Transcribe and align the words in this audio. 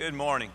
Good 0.00 0.14
morning. 0.14 0.50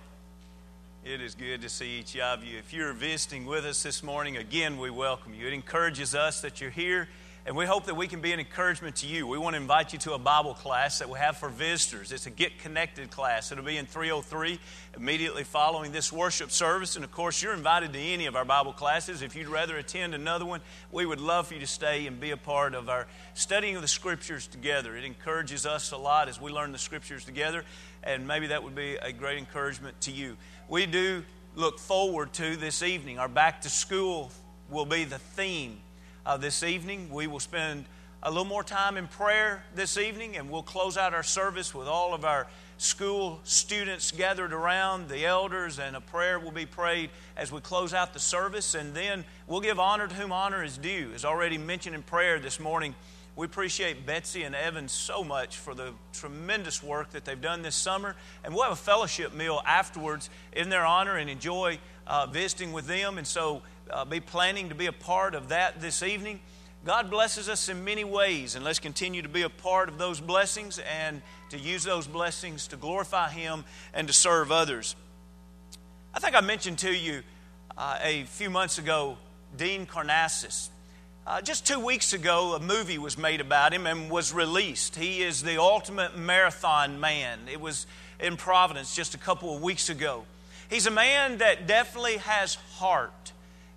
It 1.03 1.21
is 1.21 1.35
good 1.35 1.61
to 1.61 1.69
see 1.69 1.99
each 1.99 2.17
of 2.17 2.43
you. 2.43 2.57
If 2.57 2.73
you're 2.73 2.93
visiting 2.93 3.45
with 3.45 3.63
us 3.63 3.83
this 3.83 4.01
morning, 4.01 4.37
again, 4.37 4.79
we 4.79 4.89
welcome 4.89 5.35
you. 5.35 5.45
It 5.45 5.53
encourages 5.53 6.15
us 6.15 6.41
that 6.41 6.61
you're 6.61 6.71
here, 6.71 7.07
and 7.45 7.55
we 7.55 7.65
hope 7.65 7.85
that 7.85 7.95
we 7.95 8.07
can 8.07 8.21
be 8.21 8.31
an 8.31 8.39
encouragement 8.39 8.95
to 8.97 9.07
you. 9.07 9.27
We 9.27 9.37
want 9.37 9.53
to 9.55 9.61
invite 9.61 9.93
you 9.93 9.99
to 9.99 10.13
a 10.13 10.17
Bible 10.17 10.55
class 10.55 10.97
that 10.97 11.09
we 11.09 11.19
have 11.19 11.37
for 11.37 11.47
visitors. 11.47 12.11
It's 12.11 12.25
a 12.25 12.31
Get 12.31 12.57
Connected 12.57 13.11
class. 13.11 13.51
It'll 13.51 13.63
be 13.63 13.77
in 13.77 13.85
303 13.85 14.59
immediately 14.97 15.43
following 15.43 15.91
this 15.91 16.11
worship 16.11 16.49
service. 16.49 16.95
And 16.95 17.05
of 17.05 17.11
course, 17.11 17.43
you're 17.43 17.53
invited 17.53 17.93
to 17.93 17.99
any 17.99 18.25
of 18.25 18.35
our 18.35 18.45
Bible 18.45 18.73
classes. 18.73 19.21
If 19.21 19.35
you'd 19.35 19.47
rather 19.47 19.77
attend 19.77 20.15
another 20.15 20.45
one, 20.45 20.61
we 20.91 21.05
would 21.05 21.21
love 21.21 21.47
for 21.47 21.53
you 21.53 21.59
to 21.59 21.67
stay 21.67 22.07
and 22.07 22.19
be 22.19 22.31
a 22.31 22.37
part 22.37 22.73
of 22.73 22.89
our 22.89 23.05
studying 23.35 23.75
of 23.75 23.83
the 23.83 23.87
Scriptures 23.87 24.47
together. 24.47 24.97
It 24.97 25.03
encourages 25.03 25.67
us 25.67 25.91
a 25.91 25.97
lot 25.97 26.29
as 26.29 26.41
we 26.41 26.51
learn 26.51 26.71
the 26.71 26.79
Scriptures 26.79 27.25
together 27.25 27.63
and 28.05 28.27
maybe 28.27 28.47
that 28.47 28.63
would 28.63 28.75
be 28.75 28.95
a 28.95 29.11
great 29.11 29.37
encouragement 29.37 29.99
to 30.01 30.11
you. 30.11 30.37
We 30.69 30.85
do 30.85 31.23
look 31.55 31.79
forward 31.79 32.33
to 32.33 32.55
this 32.55 32.83
evening. 32.83 33.19
Our 33.19 33.27
back 33.27 33.61
to 33.61 33.69
school 33.69 34.31
will 34.69 34.85
be 34.85 35.03
the 35.03 35.19
theme 35.19 35.79
of 36.25 36.41
this 36.41 36.63
evening. 36.63 37.09
We 37.11 37.27
will 37.27 37.39
spend 37.39 37.85
a 38.23 38.29
little 38.29 38.45
more 38.45 38.63
time 38.63 38.97
in 38.97 39.07
prayer 39.07 39.63
this 39.75 39.97
evening, 39.97 40.37
and 40.37 40.49
we'll 40.49 40.63
close 40.63 40.97
out 40.97 41.13
our 41.13 41.23
service 41.23 41.75
with 41.75 41.87
all 41.87 42.13
of 42.13 42.25
our 42.25 42.47
school 42.77 43.39
students 43.43 44.11
gathered 44.11 44.51
around, 44.51 45.07
the 45.07 45.25
elders, 45.25 45.77
and 45.77 45.95
a 45.95 46.01
prayer 46.01 46.39
will 46.39 46.51
be 46.51 46.65
prayed 46.65 47.11
as 47.37 47.51
we 47.51 47.61
close 47.61 47.93
out 47.93 48.13
the 48.13 48.19
service. 48.19 48.73
And 48.73 48.93
then 48.93 49.23
we'll 49.47 49.61
give 49.61 49.79
honor 49.79 50.07
to 50.07 50.15
whom 50.15 50.31
honor 50.31 50.63
is 50.63 50.77
due. 50.77 51.11
As 51.13 51.23
already 51.23 51.57
mentioned 51.57 51.95
in 51.95 52.01
prayer 52.01 52.39
this 52.39 52.59
morning, 52.59 52.95
we 53.35 53.45
appreciate 53.45 54.05
Betsy 54.05 54.43
and 54.43 54.55
Evan 54.55 54.87
so 54.87 55.23
much 55.23 55.57
for 55.57 55.75
the 55.75 55.91
tremendous 56.13 56.81
work 56.81 57.11
that 57.11 57.25
they've 57.25 57.39
done 57.39 57.61
this 57.61 57.75
summer. 57.75 58.15
And 58.43 58.53
we'll 58.53 58.63
have 58.63 58.73
a 58.73 58.77
fellowship 58.77 59.33
meal 59.33 59.61
afterwards 59.65 60.29
in 60.53 60.69
their 60.69 60.85
honor 60.85 61.17
and 61.17 61.29
enjoy 61.29 61.79
uh, 62.07 62.27
visiting 62.27 62.71
with 62.71 62.87
them. 62.87 63.17
And 63.17 63.27
so 63.27 63.61
uh, 63.89 64.05
be 64.05 64.19
planning 64.19 64.69
to 64.69 64.75
be 64.75 64.85
a 64.85 64.91
part 64.91 65.35
of 65.35 65.49
that 65.49 65.81
this 65.81 66.03
evening. 66.03 66.39
God 66.85 67.09
blesses 67.09 67.49
us 67.49 67.67
in 67.67 67.83
many 67.83 68.03
ways, 68.03 68.55
and 68.55 68.63
let's 68.63 68.79
continue 68.79 69.21
to 69.21 69.29
be 69.29 69.41
a 69.41 69.49
part 69.49 69.89
of 69.89 69.97
those 69.97 70.19
blessings 70.19 70.79
and 70.79 71.21
to 71.49 71.57
use 71.57 71.83
those 71.83 72.05
blessings 72.05 72.67
to 72.67 72.77
glorify 72.77 73.29
Him 73.29 73.65
and 73.93 74.07
to 74.07 74.13
serve 74.13 74.51
others. 74.51 74.95
I 76.13 76.19
think 76.19 76.35
I 76.35 76.41
mentioned 76.41 76.79
to 76.79 76.95
you 76.95 77.23
uh, 77.77 77.97
a 78.03 78.23
few 78.25 78.49
months 78.49 78.77
ago 78.77 79.17
Dean 79.57 79.85
Karnazes. 79.85 80.69
Uh, 81.27 81.41
just 81.41 81.65
two 81.65 81.79
weeks 81.79 82.13
ago, 82.13 82.53
a 82.53 82.59
movie 82.59 82.99
was 82.99 83.17
made 83.17 83.41
about 83.41 83.73
him 83.73 83.87
and 83.87 84.11
was 84.11 84.31
released. 84.31 84.95
He 84.95 85.23
is 85.23 85.41
the 85.41 85.59
ultimate 85.59 86.15
marathon 86.15 86.99
man. 86.99 87.39
It 87.51 87.59
was 87.59 87.87
in 88.19 88.37
Providence 88.37 88.95
just 88.95 89.15
a 89.15 89.17
couple 89.17 89.55
of 89.55 89.63
weeks 89.63 89.89
ago. 89.89 90.25
He's 90.69 90.85
a 90.85 90.91
man 90.91 91.39
that 91.39 91.65
definitely 91.65 92.17
has 92.17 92.55
heart. 92.75 93.31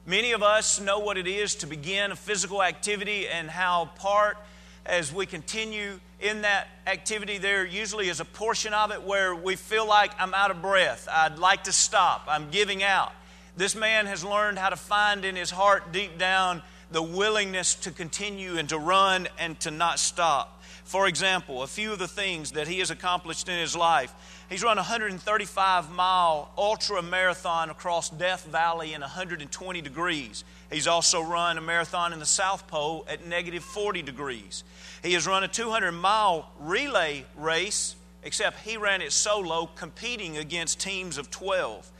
Many 0.08 0.32
of 0.32 0.42
us 0.42 0.80
know 0.80 1.00
what 1.00 1.18
it 1.18 1.26
is 1.26 1.56
to 1.56 1.66
begin 1.66 2.12
a 2.12 2.16
physical 2.16 2.62
activity 2.62 3.28
and 3.28 3.50
how 3.50 3.90
part, 3.96 4.38
as 4.86 5.12
we 5.12 5.26
continue 5.26 6.00
in 6.18 6.40
that 6.40 6.66
activity, 6.86 7.36
there 7.36 7.66
usually 7.66 8.08
is 8.08 8.18
a 8.18 8.24
portion 8.24 8.72
of 8.72 8.90
it 8.90 9.02
where 9.02 9.34
we 9.34 9.54
feel 9.54 9.86
like 9.86 10.12
I'm 10.18 10.32
out 10.32 10.50
of 10.50 10.62
breath. 10.62 11.06
I'd 11.12 11.38
like 11.38 11.64
to 11.64 11.74
stop. 11.74 12.24
I'm 12.26 12.48
giving 12.48 12.82
out. 12.82 13.12
This 13.58 13.76
man 13.76 14.06
has 14.06 14.24
learned 14.24 14.58
how 14.58 14.70
to 14.70 14.76
find 14.76 15.26
in 15.26 15.36
his 15.36 15.50
heart 15.50 15.92
deep 15.92 16.16
down 16.16 16.62
the 16.90 17.02
willingness 17.02 17.74
to 17.74 17.90
continue 17.90 18.56
and 18.56 18.66
to 18.70 18.78
run 18.78 19.28
and 19.38 19.60
to 19.60 19.70
not 19.70 19.98
stop. 19.98 20.57
For 20.88 21.06
example, 21.06 21.62
a 21.62 21.66
few 21.66 21.92
of 21.92 21.98
the 21.98 22.08
things 22.08 22.52
that 22.52 22.66
he 22.66 22.78
has 22.78 22.90
accomplished 22.90 23.46
in 23.46 23.58
his 23.58 23.76
life. 23.76 24.14
He's 24.48 24.62
run 24.62 24.78
a 24.78 24.80
135 24.80 25.90
mile 25.90 26.50
ultra 26.56 27.02
marathon 27.02 27.68
across 27.68 28.08
Death 28.08 28.46
Valley 28.46 28.94
in 28.94 29.02
120 29.02 29.82
degrees. 29.82 30.44
He's 30.72 30.86
also 30.86 31.20
run 31.20 31.58
a 31.58 31.60
marathon 31.60 32.14
in 32.14 32.20
the 32.20 32.24
South 32.24 32.66
Pole 32.68 33.04
at 33.06 33.26
negative 33.26 33.62
40 33.62 34.00
degrees. 34.00 34.64
He 35.02 35.12
has 35.12 35.26
run 35.26 35.44
a 35.44 35.48
200 35.48 35.92
mile 35.92 36.50
relay 36.58 37.26
race, 37.36 37.94
except 38.22 38.60
he 38.60 38.78
ran 38.78 39.02
it 39.02 39.12
solo, 39.12 39.68
competing 39.76 40.38
against 40.38 40.80
teams 40.80 41.18
of 41.18 41.30
12. 41.30 41.92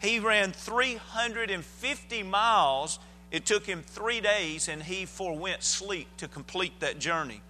He 0.00 0.20
ran 0.20 0.52
350 0.52 2.22
miles 2.22 3.00
it 3.32 3.44
took 3.44 3.66
him 3.66 3.82
three 3.82 4.20
days 4.20 4.68
and 4.68 4.82
he 4.82 5.04
forewent 5.04 5.64
sleep 5.64 6.06
to 6.18 6.28
complete 6.28 6.78
that 6.78 7.00
journey. 7.00 7.42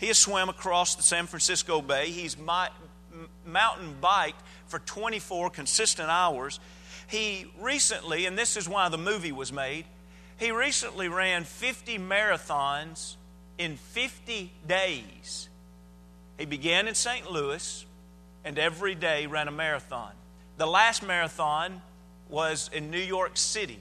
He 0.00 0.06
has 0.06 0.18
swam 0.18 0.48
across 0.48 0.94
the 0.94 1.02
San 1.02 1.26
Francisco 1.26 1.82
Bay. 1.82 2.10
He's 2.10 2.36
mountain 2.38 3.96
biked 4.00 4.40
for 4.66 4.78
24 4.78 5.50
consistent 5.50 6.08
hours. 6.08 6.58
He 7.06 7.52
recently, 7.60 8.24
and 8.24 8.38
this 8.38 8.56
is 8.56 8.66
why 8.66 8.88
the 8.88 8.96
movie 8.96 9.30
was 9.30 9.52
made, 9.52 9.84
he 10.38 10.52
recently 10.52 11.08
ran 11.08 11.44
50 11.44 11.98
marathons 11.98 13.16
in 13.58 13.76
50 13.76 14.50
days. 14.66 15.50
He 16.38 16.46
began 16.46 16.88
in 16.88 16.94
St. 16.94 17.30
Louis 17.30 17.84
and 18.42 18.58
every 18.58 18.94
day 18.94 19.26
ran 19.26 19.48
a 19.48 19.52
marathon. 19.52 20.12
The 20.56 20.66
last 20.66 21.02
marathon 21.02 21.82
was 22.30 22.70
in 22.72 22.90
New 22.90 22.98
York 22.98 23.36
City. 23.36 23.80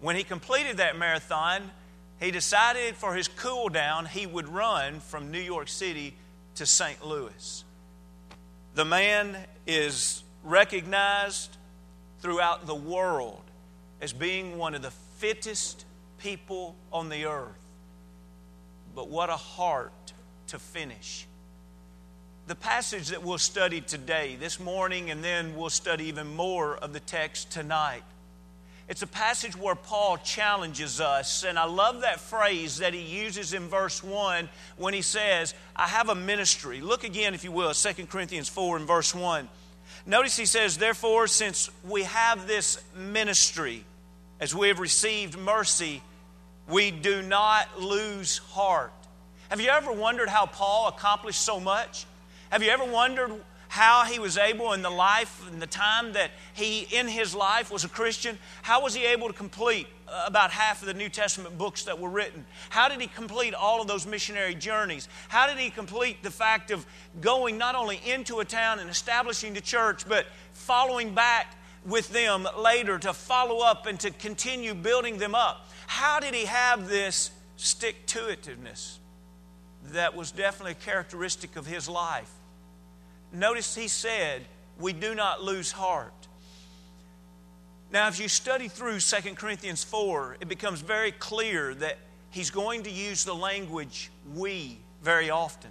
When 0.00 0.14
he 0.14 0.22
completed 0.22 0.76
that 0.76 0.96
marathon, 0.96 1.68
he 2.20 2.30
decided 2.30 2.96
for 2.96 3.14
his 3.14 3.28
cool 3.28 3.68
down 3.68 4.06
he 4.06 4.26
would 4.26 4.48
run 4.48 5.00
from 5.00 5.30
New 5.30 5.40
York 5.40 5.68
City 5.68 6.14
to 6.54 6.64
St. 6.66 7.04
Louis. 7.04 7.64
The 8.74 8.84
man 8.84 9.36
is 9.66 10.22
recognized 10.42 11.56
throughout 12.20 12.66
the 12.66 12.74
world 12.74 13.42
as 14.00 14.12
being 14.12 14.58
one 14.58 14.74
of 14.74 14.82
the 14.82 14.90
fittest 15.18 15.84
people 16.18 16.74
on 16.92 17.08
the 17.08 17.26
earth. 17.26 17.54
But 18.94 19.08
what 19.08 19.28
a 19.28 19.36
heart 19.36 19.92
to 20.48 20.58
finish. 20.58 21.26
The 22.46 22.54
passage 22.54 23.08
that 23.08 23.22
we'll 23.22 23.38
study 23.38 23.80
today, 23.80 24.36
this 24.38 24.60
morning, 24.60 25.10
and 25.10 25.22
then 25.22 25.56
we'll 25.56 25.70
study 25.70 26.04
even 26.06 26.34
more 26.34 26.76
of 26.76 26.92
the 26.92 27.00
text 27.00 27.50
tonight 27.50 28.04
it's 28.88 29.02
a 29.02 29.06
passage 29.06 29.56
where 29.56 29.74
Paul 29.74 30.16
challenges 30.18 31.00
us. 31.00 31.44
And 31.44 31.58
I 31.58 31.64
love 31.64 32.02
that 32.02 32.20
phrase 32.20 32.78
that 32.78 32.94
he 32.94 33.00
uses 33.00 33.52
in 33.52 33.68
verse 33.68 34.02
1 34.02 34.48
when 34.76 34.94
he 34.94 35.02
says, 35.02 35.54
I 35.74 35.88
have 35.88 36.08
a 36.08 36.14
ministry. 36.14 36.80
Look 36.80 37.02
again, 37.02 37.34
if 37.34 37.42
you 37.42 37.50
will, 37.50 37.74
2 37.74 38.06
Corinthians 38.06 38.48
4 38.48 38.76
and 38.76 38.86
verse 38.86 39.12
1. 39.14 39.48
Notice 40.06 40.36
he 40.36 40.46
says, 40.46 40.78
Therefore, 40.78 41.26
since 41.26 41.68
we 41.84 42.04
have 42.04 42.46
this 42.46 42.80
ministry, 42.96 43.84
as 44.38 44.54
we 44.54 44.68
have 44.68 44.78
received 44.78 45.36
mercy, 45.36 46.00
we 46.68 46.92
do 46.92 47.22
not 47.22 47.80
lose 47.80 48.38
heart. 48.38 48.92
Have 49.48 49.60
you 49.60 49.68
ever 49.68 49.92
wondered 49.92 50.28
how 50.28 50.46
Paul 50.46 50.88
accomplished 50.88 51.40
so 51.40 51.58
much? 51.58 52.06
Have 52.50 52.62
you 52.62 52.70
ever 52.70 52.84
wondered 52.84 53.32
how 53.76 54.04
he 54.04 54.18
was 54.18 54.38
able 54.38 54.72
in 54.72 54.82
the 54.82 54.90
life 54.90 55.46
and 55.50 55.60
the 55.60 55.66
time 55.66 56.14
that 56.14 56.30
he 56.54 56.88
in 56.90 57.06
his 57.06 57.34
life 57.34 57.70
was 57.70 57.84
a 57.84 57.88
christian 57.88 58.38
how 58.62 58.82
was 58.82 58.94
he 58.94 59.04
able 59.04 59.28
to 59.28 59.34
complete 59.34 59.86
uh, 60.08 60.24
about 60.26 60.50
half 60.50 60.82
of 60.82 60.86
the 60.86 60.94
new 60.94 61.08
testament 61.08 61.58
books 61.58 61.82
that 61.84 61.98
were 61.98 62.08
written? 62.08 62.44
How 62.70 62.88
did 62.88 63.00
he 63.00 63.08
complete 63.08 63.54
all 63.54 63.80
of 63.80 63.88
those 63.88 64.06
missionary 64.06 64.54
journeys? 64.54 65.08
How 65.28 65.48
did 65.48 65.58
he 65.58 65.68
complete 65.68 66.22
the 66.22 66.30
fact 66.30 66.70
of 66.70 66.86
going 67.20 67.58
not 67.58 67.74
only 67.74 68.00
into 68.06 68.38
a 68.38 68.44
town 68.44 68.78
and 68.78 68.88
establishing 68.88 69.52
the 69.52 69.60
church 69.60 70.08
but 70.08 70.26
following 70.52 71.12
back 71.12 71.56
with 71.84 72.08
them 72.10 72.46
later 72.56 72.98
to 73.00 73.12
follow 73.12 73.64
up 73.64 73.86
and 73.86 73.98
to 74.00 74.10
continue 74.10 74.74
building 74.74 75.18
them 75.18 75.34
up? 75.34 75.68
How 75.88 76.20
did 76.20 76.34
he 76.34 76.44
have 76.44 76.88
this 76.88 77.32
stick 77.56 78.06
to 78.06 78.20
itiveness 78.20 78.98
that 79.86 80.14
was 80.14 80.30
definitely 80.30 80.72
a 80.72 80.74
characteristic 80.76 81.56
of 81.56 81.66
his 81.66 81.88
life 81.88 82.30
Notice 83.36 83.74
he 83.74 83.88
said, 83.88 84.46
We 84.80 84.94
do 84.94 85.14
not 85.14 85.42
lose 85.42 85.70
heart. 85.70 86.12
Now, 87.92 88.08
if 88.08 88.18
you 88.18 88.28
study 88.28 88.68
through 88.68 88.98
2 89.00 89.34
Corinthians 89.34 89.84
4, 89.84 90.38
it 90.40 90.48
becomes 90.48 90.80
very 90.80 91.12
clear 91.12 91.74
that 91.74 91.98
he's 92.30 92.50
going 92.50 92.82
to 92.84 92.90
use 92.90 93.24
the 93.24 93.34
language 93.34 94.10
we 94.34 94.78
very 95.02 95.28
often. 95.28 95.70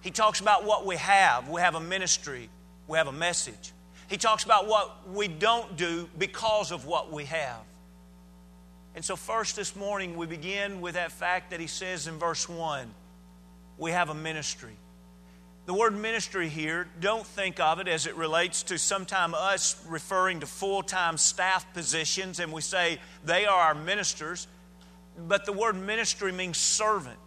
He 0.00 0.10
talks 0.10 0.40
about 0.40 0.64
what 0.64 0.84
we 0.84 0.96
have. 0.96 1.48
We 1.48 1.60
have 1.60 1.76
a 1.76 1.80
ministry, 1.80 2.50
we 2.88 2.98
have 2.98 3.06
a 3.06 3.12
message. 3.12 3.72
He 4.08 4.16
talks 4.16 4.44
about 4.44 4.66
what 4.66 5.08
we 5.08 5.28
don't 5.28 5.76
do 5.76 6.08
because 6.18 6.72
of 6.72 6.86
what 6.86 7.12
we 7.12 7.24
have. 7.24 7.62
And 8.96 9.04
so, 9.04 9.14
first 9.14 9.54
this 9.54 9.76
morning, 9.76 10.16
we 10.16 10.26
begin 10.26 10.80
with 10.80 10.94
that 10.94 11.12
fact 11.12 11.52
that 11.52 11.60
he 11.60 11.66
says 11.68 12.08
in 12.08 12.18
verse 12.18 12.48
1 12.48 12.92
we 13.78 13.92
have 13.92 14.08
a 14.08 14.14
ministry. 14.14 14.76
The 15.66 15.74
word 15.74 15.96
ministry 15.98 16.48
here, 16.48 16.86
don't 17.00 17.26
think 17.26 17.58
of 17.58 17.80
it 17.80 17.88
as 17.88 18.06
it 18.06 18.14
relates 18.14 18.62
to 18.64 18.78
sometime 18.78 19.34
us 19.34 19.84
referring 19.88 20.38
to 20.40 20.46
full 20.46 20.80
time 20.84 21.16
staff 21.16 21.66
positions 21.74 22.38
and 22.38 22.52
we 22.52 22.60
say 22.60 22.98
they 23.24 23.46
are 23.46 23.60
our 23.60 23.74
ministers, 23.74 24.46
but 25.18 25.44
the 25.44 25.52
word 25.52 25.74
ministry 25.74 26.30
means 26.30 26.56
servant. 26.56 27.18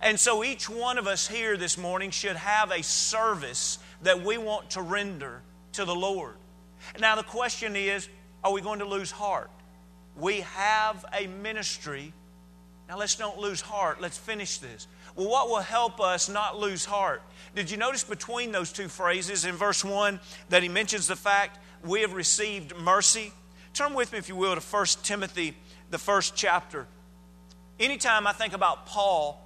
And 0.00 0.18
so 0.18 0.44
each 0.44 0.70
one 0.70 0.96
of 0.96 1.08
us 1.08 1.26
here 1.26 1.56
this 1.56 1.76
morning 1.76 2.12
should 2.12 2.36
have 2.36 2.70
a 2.70 2.84
service 2.84 3.80
that 4.02 4.22
we 4.22 4.38
want 4.38 4.70
to 4.70 4.82
render 4.82 5.42
to 5.72 5.84
the 5.84 5.94
Lord. 5.94 6.34
Now, 7.00 7.16
the 7.16 7.24
question 7.24 7.74
is 7.74 8.08
are 8.44 8.52
we 8.52 8.60
going 8.60 8.78
to 8.78 8.84
lose 8.84 9.10
heart? 9.10 9.50
We 10.16 10.40
have 10.40 11.04
a 11.12 11.26
ministry. 11.26 12.12
Now, 12.92 12.98
let's 12.98 13.14
don't 13.14 13.38
lose 13.38 13.62
heart. 13.62 14.02
Let's 14.02 14.18
finish 14.18 14.58
this. 14.58 14.86
Well, 15.16 15.26
what 15.26 15.48
will 15.48 15.62
help 15.62 15.98
us 15.98 16.28
not 16.28 16.58
lose 16.58 16.84
heart? 16.84 17.22
Did 17.54 17.70
you 17.70 17.78
notice 17.78 18.04
between 18.04 18.52
those 18.52 18.70
two 18.70 18.86
phrases 18.86 19.46
in 19.46 19.54
verse 19.54 19.82
1 19.82 20.20
that 20.50 20.62
he 20.62 20.68
mentions 20.68 21.06
the 21.06 21.16
fact 21.16 21.58
we 21.82 22.02
have 22.02 22.12
received 22.12 22.76
mercy? 22.76 23.32
Turn 23.72 23.94
with 23.94 24.12
me, 24.12 24.18
if 24.18 24.28
you 24.28 24.36
will, 24.36 24.54
to 24.54 24.60
1 24.60 24.86
Timothy, 25.04 25.56
the 25.88 25.96
first 25.96 26.36
chapter. 26.36 26.86
Anytime 27.80 28.26
I 28.26 28.34
think 28.34 28.52
about 28.52 28.84
Paul, 28.84 29.42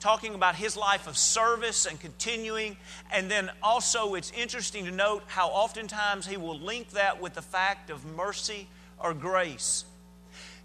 talking 0.00 0.34
about 0.34 0.56
his 0.56 0.76
life 0.76 1.06
of 1.06 1.16
service 1.16 1.86
and 1.86 2.00
continuing. 2.00 2.76
And 3.12 3.30
then 3.30 3.48
also, 3.62 4.16
it's 4.16 4.32
interesting 4.32 4.86
to 4.86 4.90
note 4.90 5.22
how 5.28 5.50
oftentimes 5.50 6.26
he 6.26 6.36
will 6.36 6.58
link 6.58 6.90
that 6.90 7.22
with 7.22 7.34
the 7.34 7.42
fact 7.42 7.90
of 7.90 8.04
mercy 8.16 8.66
or 8.98 9.14
grace. 9.14 9.84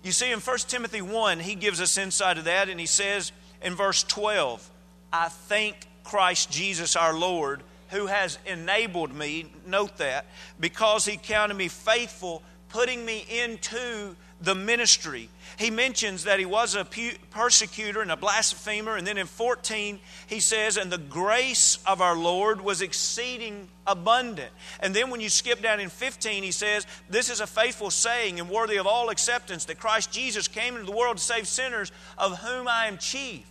You 0.03 0.11
see, 0.11 0.31
in 0.31 0.39
1 0.39 0.57
Timothy 0.67 1.01
1, 1.01 1.39
he 1.39 1.55
gives 1.55 1.79
us 1.79 1.97
insight 1.97 2.37
of 2.37 2.43
that, 2.43 2.67
and 2.67 2.77
he 2.77 2.85
says 2.85 3.31
in 3.61 3.73
verse 3.73 4.03
12, 4.03 4.69
I 5.13 5.29
thank 5.29 5.87
Christ 6.03 6.51
Jesus 6.51 6.97
our 6.97 7.17
Lord, 7.17 7.63
who 7.89 8.07
has 8.07 8.37
enabled 8.45 9.15
me, 9.15 9.51
note 9.65 9.97
that, 9.97 10.25
because 10.59 11.05
he 11.05 11.15
counted 11.15 11.53
me 11.53 11.69
faithful, 11.69 12.43
putting 12.67 13.05
me 13.05 13.25
into 13.29 14.15
the 14.43 14.53
ministry. 14.53 15.29
He 15.57 15.71
mentions 15.71 16.25
that 16.25 16.37
he 16.37 16.45
was 16.45 16.75
a 16.75 16.85
persecutor 17.31 18.01
and 18.01 18.11
a 18.11 18.17
blasphemer. 18.17 18.97
And 18.97 19.07
then 19.07 19.17
in 19.17 19.25
14, 19.25 19.99
he 20.27 20.39
says, 20.41 20.75
And 20.77 20.91
the 20.91 20.97
grace 20.97 21.79
of 21.87 22.01
our 22.01 22.17
Lord 22.17 22.59
was 22.59 22.81
exceeding 22.81 23.69
abundant. 23.87 24.51
And 24.81 24.93
then 24.93 25.09
when 25.09 25.21
you 25.21 25.29
skip 25.29 25.61
down 25.61 25.79
in 25.79 25.89
15, 25.89 26.43
he 26.43 26.51
says, 26.51 26.85
This 27.09 27.29
is 27.29 27.39
a 27.39 27.47
faithful 27.47 27.89
saying 27.89 28.39
and 28.39 28.49
worthy 28.49 28.77
of 28.77 28.85
all 28.85 29.09
acceptance 29.09 29.65
that 29.65 29.79
Christ 29.79 30.11
Jesus 30.11 30.47
came 30.47 30.75
into 30.75 30.85
the 30.85 30.97
world 30.97 31.17
to 31.17 31.23
save 31.23 31.47
sinners, 31.47 31.91
of 32.17 32.39
whom 32.39 32.67
I 32.67 32.87
am 32.87 32.97
chief. 32.97 33.45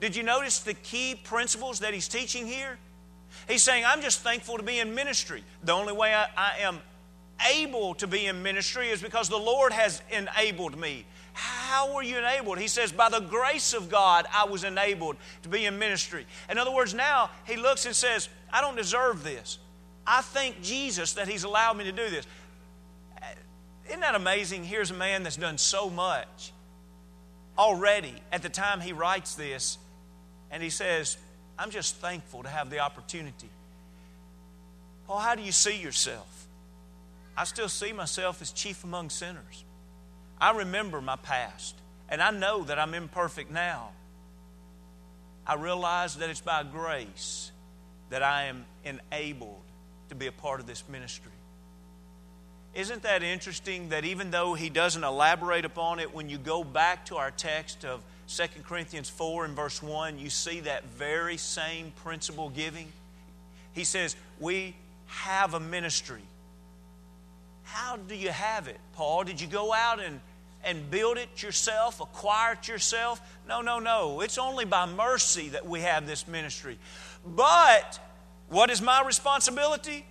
Did 0.00 0.16
you 0.16 0.24
notice 0.24 0.58
the 0.58 0.74
key 0.74 1.14
principles 1.14 1.80
that 1.80 1.94
he's 1.94 2.08
teaching 2.08 2.46
here? 2.46 2.76
He's 3.48 3.62
saying, 3.62 3.84
I'm 3.86 4.00
just 4.02 4.20
thankful 4.20 4.56
to 4.56 4.62
be 4.62 4.80
in 4.80 4.94
ministry. 4.94 5.44
The 5.62 5.72
only 5.72 5.92
way 5.92 6.14
I, 6.14 6.26
I 6.36 6.58
am 6.60 6.80
able 7.54 7.94
to 7.94 8.06
be 8.06 8.26
in 8.26 8.42
ministry 8.42 8.88
is 8.88 9.02
because 9.02 9.28
the 9.28 9.36
Lord 9.38 9.72
has 9.72 10.02
enabled 10.10 10.78
me. 10.78 11.04
How 11.32 11.92
were 11.94 12.02
you 12.02 12.18
enabled? 12.18 12.58
He 12.58 12.68
says, 12.68 12.92
By 12.92 13.08
the 13.08 13.20
grace 13.20 13.74
of 13.74 13.90
God, 13.90 14.26
I 14.32 14.44
was 14.44 14.62
enabled 14.62 15.16
to 15.42 15.48
be 15.48 15.64
in 15.66 15.78
ministry. 15.78 16.26
In 16.48 16.58
other 16.58 16.72
words, 16.72 16.94
now 16.94 17.30
he 17.44 17.56
looks 17.56 17.86
and 17.86 17.94
says, 17.94 18.28
I 18.52 18.60
don't 18.60 18.76
deserve 18.76 19.24
this. 19.24 19.58
I 20.06 20.20
thank 20.20 20.62
Jesus 20.62 21.14
that 21.14 21.26
he's 21.26 21.44
allowed 21.44 21.76
me 21.76 21.84
to 21.84 21.92
do 21.92 22.08
this. 22.08 22.26
Isn't 23.86 24.00
that 24.00 24.14
amazing? 24.14 24.64
Here's 24.64 24.90
a 24.90 24.94
man 24.94 25.24
that's 25.24 25.36
done 25.36 25.58
so 25.58 25.90
much 25.90 26.52
already 27.58 28.14
at 28.32 28.42
the 28.42 28.48
time 28.48 28.80
he 28.80 28.92
writes 28.92 29.34
this, 29.34 29.78
and 30.50 30.62
he 30.62 30.70
says, 30.70 31.16
I'm 31.58 31.70
just 31.70 31.96
thankful 31.96 32.42
to 32.42 32.48
have 32.48 32.70
the 32.70 32.80
opportunity. 32.80 33.48
Paul, 35.06 35.18
how 35.18 35.34
do 35.34 35.42
you 35.42 35.52
see 35.52 35.80
yourself? 35.80 36.46
I 37.36 37.44
still 37.44 37.68
see 37.68 37.92
myself 37.92 38.40
as 38.40 38.52
chief 38.52 38.84
among 38.84 39.10
sinners. 39.10 39.64
I 40.40 40.52
remember 40.52 41.00
my 41.00 41.16
past, 41.16 41.74
and 42.08 42.22
I 42.22 42.30
know 42.30 42.64
that 42.64 42.78
I'm 42.78 42.94
imperfect 42.94 43.50
now. 43.50 43.90
I 45.46 45.54
realize 45.54 46.16
that 46.16 46.30
it's 46.30 46.40
by 46.40 46.62
grace 46.62 47.50
that 48.10 48.22
I 48.22 48.44
am 48.44 48.64
enabled 48.84 49.60
to 50.08 50.14
be 50.14 50.26
a 50.26 50.32
part 50.32 50.60
of 50.60 50.66
this 50.66 50.84
ministry. 50.88 51.32
Isn't 52.74 53.02
that 53.02 53.22
interesting 53.22 53.90
that 53.90 54.04
even 54.04 54.30
though 54.30 54.54
he 54.54 54.68
doesn't 54.68 55.04
elaborate 55.04 55.64
upon 55.64 56.00
it, 56.00 56.12
when 56.12 56.28
you 56.28 56.38
go 56.38 56.64
back 56.64 57.06
to 57.06 57.16
our 57.16 57.30
text 57.30 57.84
of 57.84 58.02
2 58.28 58.62
Corinthians 58.66 59.08
4 59.08 59.44
and 59.44 59.54
verse 59.54 59.82
1, 59.82 60.18
you 60.18 60.30
see 60.30 60.60
that 60.60 60.84
very 60.84 61.36
same 61.36 61.92
principle 62.02 62.48
giving? 62.48 62.92
He 63.72 63.84
says, 63.84 64.16
We 64.40 64.74
have 65.06 65.54
a 65.54 65.60
ministry. 65.60 66.22
How 67.64 67.96
do 67.96 68.14
you 68.14 68.30
have 68.30 68.68
it, 68.68 68.78
Paul? 68.92 69.24
Did 69.24 69.40
you 69.40 69.46
go 69.46 69.72
out 69.72 70.02
and, 70.02 70.20
and 70.62 70.90
build 70.90 71.18
it 71.18 71.42
yourself, 71.42 72.00
acquire 72.00 72.52
it 72.52 72.68
yourself? 72.68 73.20
No, 73.48 73.60
no, 73.60 73.78
no. 73.78 74.20
It's 74.20 74.38
only 74.38 74.64
by 74.64 74.86
mercy 74.86 75.48
that 75.50 75.66
we 75.66 75.80
have 75.80 76.06
this 76.06 76.28
ministry. 76.28 76.78
But 77.26 77.98
what 78.48 78.70
is 78.70 78.80
my 78.80 79.02
responsibility? 79.04 80.06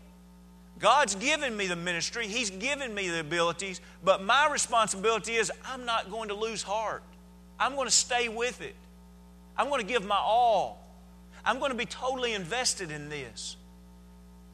God's 0.80 1.16
given 1.16 1.56
me 1.56 1.68
the 1.68 1.76
ministry, 1.76 2.28
He's 2.28 2.50
given 2.50 2.94
me 2.94 3.08
the 3.10 3.22
abilities, 3.22 3.80
but 4.04 4.24
my 4.24 4.52
responsibility 4.52 5.36
is 5.36 5.52
I'm 5.66 5.86
not 5.86 6.12
going 6.12 6.30
to 6.30 6.36
lose 6.36 6.62
heart. 6.62 7.04
I'm 7.60 7.76
going 7.76 7.88
to 7.88 7.94
stay 7.94 8.28
with 8.28 8.62
it. 8.62 8.76
I'm 9.56 9.70
going 9.70 9.80
to 9.80 9.88
give 9.88 10.04
my 10.04 10.18
all. 10.18 10.84
I'm 11.46 11.60
going 11.60 11.72
to 11.72 11.78
be 11.78 11.86
totally 11.86 12.34
invested 12.34 12.92
in 12.92 13.10
this. 13.10 13.56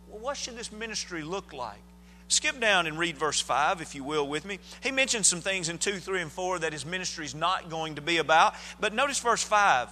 Well, 0.10 0.20
what 0.20 0.38
should 0.38 0.58
this 0.58 0.72
ministry 0.72 1.24
look 1.24 1.54
like? 1.54 1.82
Skip 2.30 2.60
down 2.60 2.86
and 2.86 3.00
read 3.00 3.18
verse 3.18 3.42
5, 3.42 3.82
if 3.82 3.96
you 3.96 4.04
will, 4.04 4.28
with 4.28 4.46
me. 4.46 4.60
He 4.82 4.92
mentions 4.92 5.28
some 5.28 5.42
things 5.42 5.68
in 5.68 5.80
2, 5.80 5.94
3, 5.94 6.22
and 6.22 6.32
4 6.32 6.60
that 6.60 6.74
his 6.74 6.86
ministry 6.86 7.26
is 7.26 7.34
not 7.34 7.72
going 7.72 7.96
to 7.96 8.02
be 8.02 8.18
about. 8.18 8.54
But 8.80 8.94
notice 8.94 9.20
verse 9.20 9.44
5. 9.44 9.90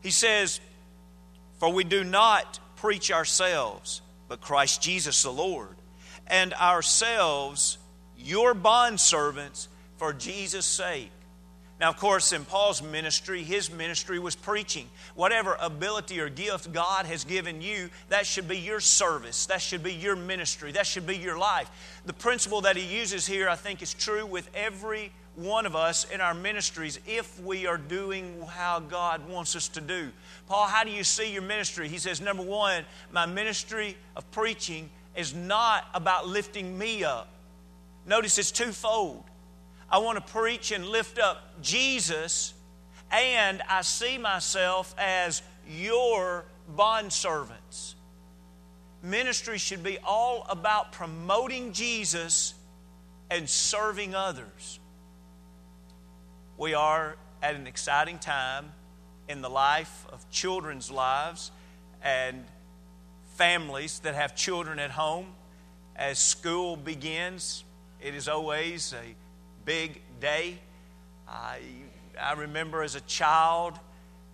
He 0.00 0.12
says, 0.12 0.60
For 1.58 1.72
we 1.72 1.82
do 1.82 2.04
not 2.04 2.60
preach 2.76 3.10
ourselves, 3.10 4.02
but 4.28 4.40
Christ 4.40 4.80
Jesus 4.80 5.24
the 5.24 5.32
Lord, 5.32 5.74
and 6.28 6.54
ourselves 6.54 7.76
your 8.16 8.54
bondservants 8.54 9.66
for 9.96 10.12
Jesus' 10.12 10.66
sake. 10.66 11.10
Now, 11.80 11.88
of 11.88 11.96
course, 11.96 12.34
in 12.34 12.44
Paul's 12.44 12.82
ministry, 12.82 13.42
his 13.42 13.72
ministry 13.72 14.18
was 14.18 14.36
preaching. 14.36 14.86
Whatever 15.14 15.56
ability 15.58 16.20
or 16.20 16.28
gift 16.28 16.72
God 16.74 17.06
has 17.06 17.24
given 17.24 17.62
you, 17.62 17.88
that 18.10 18.26
should 18.26 18.46
be 18.46 18.58
your 18.58 18.80
service. 18.80 19.46
That 19.46 19.62
should 19.62 19.82
be 19.82 19.94
your 19.94 20.14
ministry. 20.14 20.72
That 20.72 20.86
should 20.86 21.06
be 21.06 21.16
your 21.16 21.38
life. 21.38 21.70
The 22.04 22.12
principle 22.12 22.60
that 22.62 22.76
he 22.76 22.84
uses 22.84 23.26
here, 23.26 23.48
I 23.48 23.56
think, 23.56 23.80
is 23.80 23.94
true 23.94 24.26
with 24.26 24.50
every 24.54 25.10
one 25.36 25.64
of 25.64 25.74
us 25.74 26.04
in 26.12 26.20
our 26.20 26.34
ministries 26.34 27.00
if 27.06 27.40
we 27.40 27.66
are 27.66 27.78
doing 27.78 28.42
how 28.46 28.80
God 28.80 29.26
wants 29.26 29.56
us 29.56 29.68
to 29.68 29.80
do. 29.80 30.10
Paul, 30.48 30.66
how 30.66 30.84
do 30.84 30.90
you 30.90 31.02
see 31.02 31.32
your 31.32 31.40
ministry? 31.40 31.88
He 31.88 31.96
says, 31.96 32.20
number 32.20 32.42
one, 32.42 32.84
my 33.10 33.24
ministry 33.24 33.96
of 34.16 34.30
preaching 34.32 34.90
is 35.16 35.34
not 35.34 35.86
about 35.94 36.28
lifting 36.28 36.76
me 36.76 37.04
up. 37.04 37.28
Notice 38.06 38.36
it's 38.36 38.50
twofold. 38.50 39.24
I 39.90 39.98
want 39.98 40.24
to 40.24 40.32
preach 40.32 40.70
and 40.70 40.86
lift 40.86 41.18
up 41.18 41.60
Jesus, 41.62 42.54
and 43.10 43.60
I 43.68 43.82
see 43.82 44.18
myself 44.18 44.94
as 44.96 45.42
your 45.68 46.44
bondservants. 46.76 47.94
Ministry 49.02 49.58
should 49.58 49.82
be 49.82 49.98
all 50.04 50.46
about 50.48 50.92
promoting 50.92 51.72
Jesus 51.72 52.54
and 53.30 53.48
serving 53.48 54.14
others. 54.14 54.78
We 56.56 56.74
are 56.74 57.16
at 57.42 57.54
an 57.56 57.66
exciting 57.66 58.18
time 58.18 58.72
in 59.28 59.42
the 59.42 59.50
life 59.50 60.06
of 60.12 60.28
children's 60.30 60.90
lives 60.90 61.50
and 62.02 62.44
families 63.34 64.00
that 64.00 64.14
have 64.14 64.36
children 64.36 64.78
at 64.78 64.90
home. 64.90 65.26
As 65.96 66.18
school 66.18 66.76
begins, 66.76 67.64
it 68.00 68.14
is 68.14 68.28
always 68.28 68.92
a 68.92 69.14
big 69.64 70.00
day. 70.20 70.58
I, 71.28 71.60
I 72.20 72.32
remember 72.34 72.82
as 72.82 72.94
a 72.94 73.00
child 73.02 73.78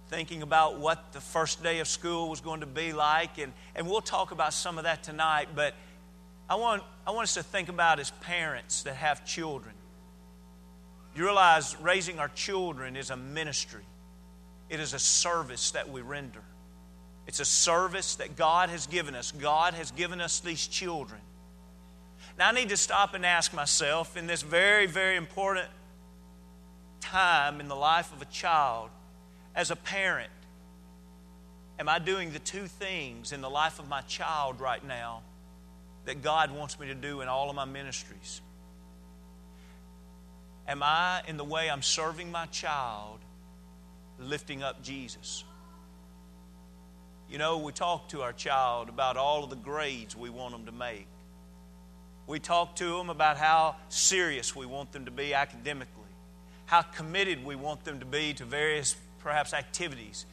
thinking 0.08 0.42
about 0.42 0.78
what 0.78 1.12
the 1.12 1.20
first 1.20 1.62
day 1.62 1.80
of 1.80 1.88
school 1.88 2.28
was 2.28 2.40
going 2.40 2.60
to 2.60 2.66
be 2.66 2.92
like, 2.92 3.38
and, 3.38 3.52
and 3.74 3.88
we'll 3.88 4.00
talk 4.00 4.30
about 4.30 4.52
some 4.52 4.78
of 4.78 4.84
that 4.84 5.02
tonight, 5.02 5.48
but 5.54 5.74
I 6.48 6.54
want, 6.54 6.82
I 7.06 7.10
want 7.10 7.24
us 7.24 7.34
to 7.34 7.42
think 7.42 7.68
about 7.68 7.98
as 7.98 8.10
parents 8.12 8.84
that 8.84 8.94
have 8.94 9.24
children. 9.26 9.74
You 11.16 11.24
realize 11.24 11.76
raising 11.80 12.18
our 12.18 12.28
children 12.28 12.94
is 12.96 13.10
a 13.10 13.16
ministry, 13.16 13.84
it 14.68 14.80
is 14.80 14.94
a 14.94 14.98
service 14.98 15.72
that 15.72 15.90
we 15.90 16.02
render. 16.02 16.42
It's 17.26 17.40
a 17.40 17.44
service 17.44 18.14
that 18.16 18.36
God 18.36 18.68
has 18.70 18.86
given 18.86 19.16
us. 19.16 19.32
God 19.32 19.74
has 19.74 19.90
given 19.90 20.20
us 20.20 20.38
these 20.38 20.68
children. 20.68 21.20
Now, 22.38 22.48
I 22.48 22.52
need 22.52 22.68
to 22.68 22.76
stop 22.76 23.14
and 23.14 23.24
ask 23.24 23.54
myself 23.54 24.16
in 24.16 24.26
this 24.26 24.42
very, 24.42 24.86
very 24.86 25.16
important 25.16 25.68
time 27.00 27.60
in 27.60 27.68
the 27.68 27.76
life 27.76 28.12
of 28.12 28.20
a 28.20 28.26
child, 28.26 28.90
as 29.54 29.70
a 29.70 29.76
parent, 29.76 30.30
am 31.78 31.88
I 31.88 31.98
doing 31.98 32.32
the 32.32 32.38
two 32.38 32.66
things 32.66 33.32
in 33.32 33.40
the 33.40 33.48
life 33.48 33.78
of 33.78 33.88
my 33.88 34.02
child 34.02 34.60
right 34.60 34.84
now 34.84 35.22
that 36.04 36.22
God 36.22 36.50
wants 36.50 36.78
me 36.78 36.88
to 36.88 36.94
do 36.94 37.22
in 37.22 37.28
all 37.28 37.48
of 37.48 37.56
my 37.56 37.64
ministries? 37.64 38.42
Am 40.68 40.82
I, 40.82 41.22
in 41.26 41.36
the 41.36 41.44
way 41.44 41.70
I'm 41.70 41.82
serving 41.82 42.30
my 42.30 42.46
child, 42.46 43.20
lifting 44.18 44.62
up 44.62 44.82
Jesus? 44.82 45.44
You 47.30 47.38
know, 47.38 47.58
we 47.58 47.72
talk 47.72 48.10
to 48.10 48.22
our 48.22 48.32
child 48.32 48.88
about 48.88 49.16
all 49.16 49.42
of 49.42 49.50
the 49.50 49.56
grades 49.56 50.14
we 50.14 50.28
want 50.28 50.52
them 50.52 50.66
to 50.66 50.72
make. 50.72 51.06
We 52.26 52.40
talk 52.40 52.76
to 52.76 52.96
them 52.96 53.08
about 53.08 53.36
how 53.36 53.76
serious 53.88 54.54
we 54.56 54.66
want 54.66 54.92
them 54.92 55.04
to 55.04 55.10
be 55.10 55.32
academically, 55.32 56.02
how 56.66 56.82
committed 56.82 57.44
we 57.44 57.54
want 57.54 57.84
them 57.84 58.00
to 58.00 58.06
be 58.06 58.34
to 58.34 58.44
various, 58.44 58.96
perhaps, 59.20 59.54
activities 59.54 60.26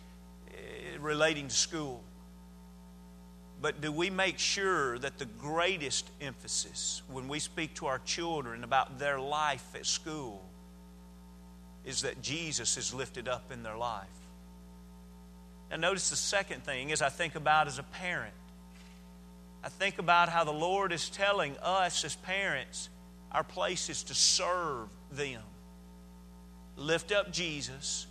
eh, 0.50 0.98
relating 1.00 1.48
to 1.48 1.54
school. 1.54 2.04
But 3.62 3.80
do 3.80 3.92
we 3.92 4.10
make 4.10 4.40
sure 4.40 4.98
that 5.00 5.20
the 5.20 5.26
greatest 5.26 6.10
emphasis 6.20 7.02
when 7.08 7.28
we 7.28 7.40
speak 7.40 7.76
to 7.76 7.86
our 7.86 8.00
children 8.00 8.64
about 8.64 9.00
their 9.00 9.20
life 9.20 9.66
at 9.76 9.86
school 9.86 10.44
is 11.86 12.02
that 12.02 12.22
Jesus 12.22 12.76
is 12.76 12.94
lifted 12.94 13.28
up 13.28 13.52
in 13.52 13.64
their 13.64 13.78
life? 13.78 14.08
And 15.70 15.82
notice 15.82 16.10
the 16.10 16.16
second 16.16 16.64
thing 16.64 16.92
as 16.92 17.02
I 17.02 17.10
think 17.10 17.36
about 17.36 17.68
as 17.68 17.80
a 17.80 17.84
parent. 17.84 18.34
I 19.64 19.70
think 19.70 19.98
about 19.98 20.30
how 20.30 20.44
the 20.44 20.52
Lord 20.52 20.92
is 20.92 21.10
telling 21.10 21.58
us 21.62 22.04
as 22.04 22.16
parents 22.16 22.90
our 23.32 23.44
place 23.44 23.90
is 23.90 24.04
to 24.04 24.14
serve 24.14 24.90
them. 25.12 25.42
Lift 26.76 27.12
up 27.12 27.32
Jesus 27.32 28.06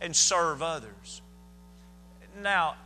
and 0.00 0.14
serve 0.14 0.62
others. 0.62 1.20
Now, 2.40 2.76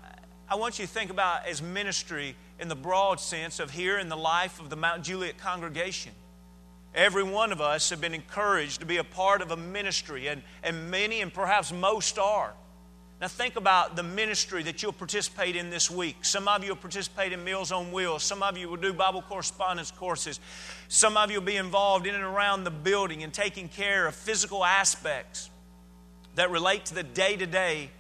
I 0.48 0.54
want 0.54 0.78
you 0.78 0.86
to 0.86 0.90
think 0.90 1.10
about 1.10 1.46
as 1.46 1.60
ministry 1.60 2.34
in 2.58 2.68
the 2.68 2.76
broad 2.76 3.20
sense 3.20 3.60
of 3.60 3.70
here 3.70 3.98
in 3.98 4.08
the 4.08 4.16
life 4.16 4.60
of 4.60 4.70
the 4.70 4.76
Mount 4.76 5.02
Juliet 5.02 5.36
congregation. 5.36 6.12
Every 6.94 7.22
one 7.22 7.52
of 7.52 7.60
us 7.60 7.90
have 7.90 8.00
been 8.00 8.14
encouraged 8.14 8.80
to 8.80 8.86
be 8.86 8.98
a 8.98 9.04
part 9.04 9.40
of 9.40 9.50
a 9.50 9.56
ministry, 9.56 10.28
and, 10.28 10.42
and 10.62 10.90
many 10.90 11.20
and 11.20 11.32
perhaps 11.32 11.72
most 11.72 12.18
are. 12.18 12.52
Now, 13.22 13.28
think 13.28 13.54
about 13.54 13.94
the 13.94 14.02
ministry 14.02 14.64
that 14.64 14.82
you'll 14.82 14.92
participate 14.92 15.54
in 15.54 15.70
this 15.70 15.88
week. 15.88 16.24
Some 16.24 16.48
of 16.48 16.64
you 16.64 16.70
will 16.70 16.76
participate 16.76 17.32
in 17.32 17.44
Meals 17.44 17.70
on 17.70 17.92
Wheels. 17.92 18.24
Some 18.24 18.42
of 18.42 18.58
you 18.58 18.68
will 18.68 18.76
do 18.76 18.92
Bible 18.92 19.22
correspondence 19.22 19.92
courses. 19.92 20.40
Some 20.88 21.16
of 21.16 21.30
you 21.30 21.38
will 21.38 21.46
be 21.46 21.54
involved 21.54 22.08
in 22.08 22.16
and 22.16 22.24
around 22.24 22.64
the 22.64 22.72
building 22.72 23.22
and 23.22 23.32
taking 23.32 23.68
care 23.68 24.08
of 24.08 24.16
physical 24.16 24.64
aspects 24.64 25.50
that 26.34 26.50
relate 26.50 26.86
to 26.86 26.94
the 26.94 27.04
day 27.04 27.36
to 27.36 27.46
day 27.46 27.90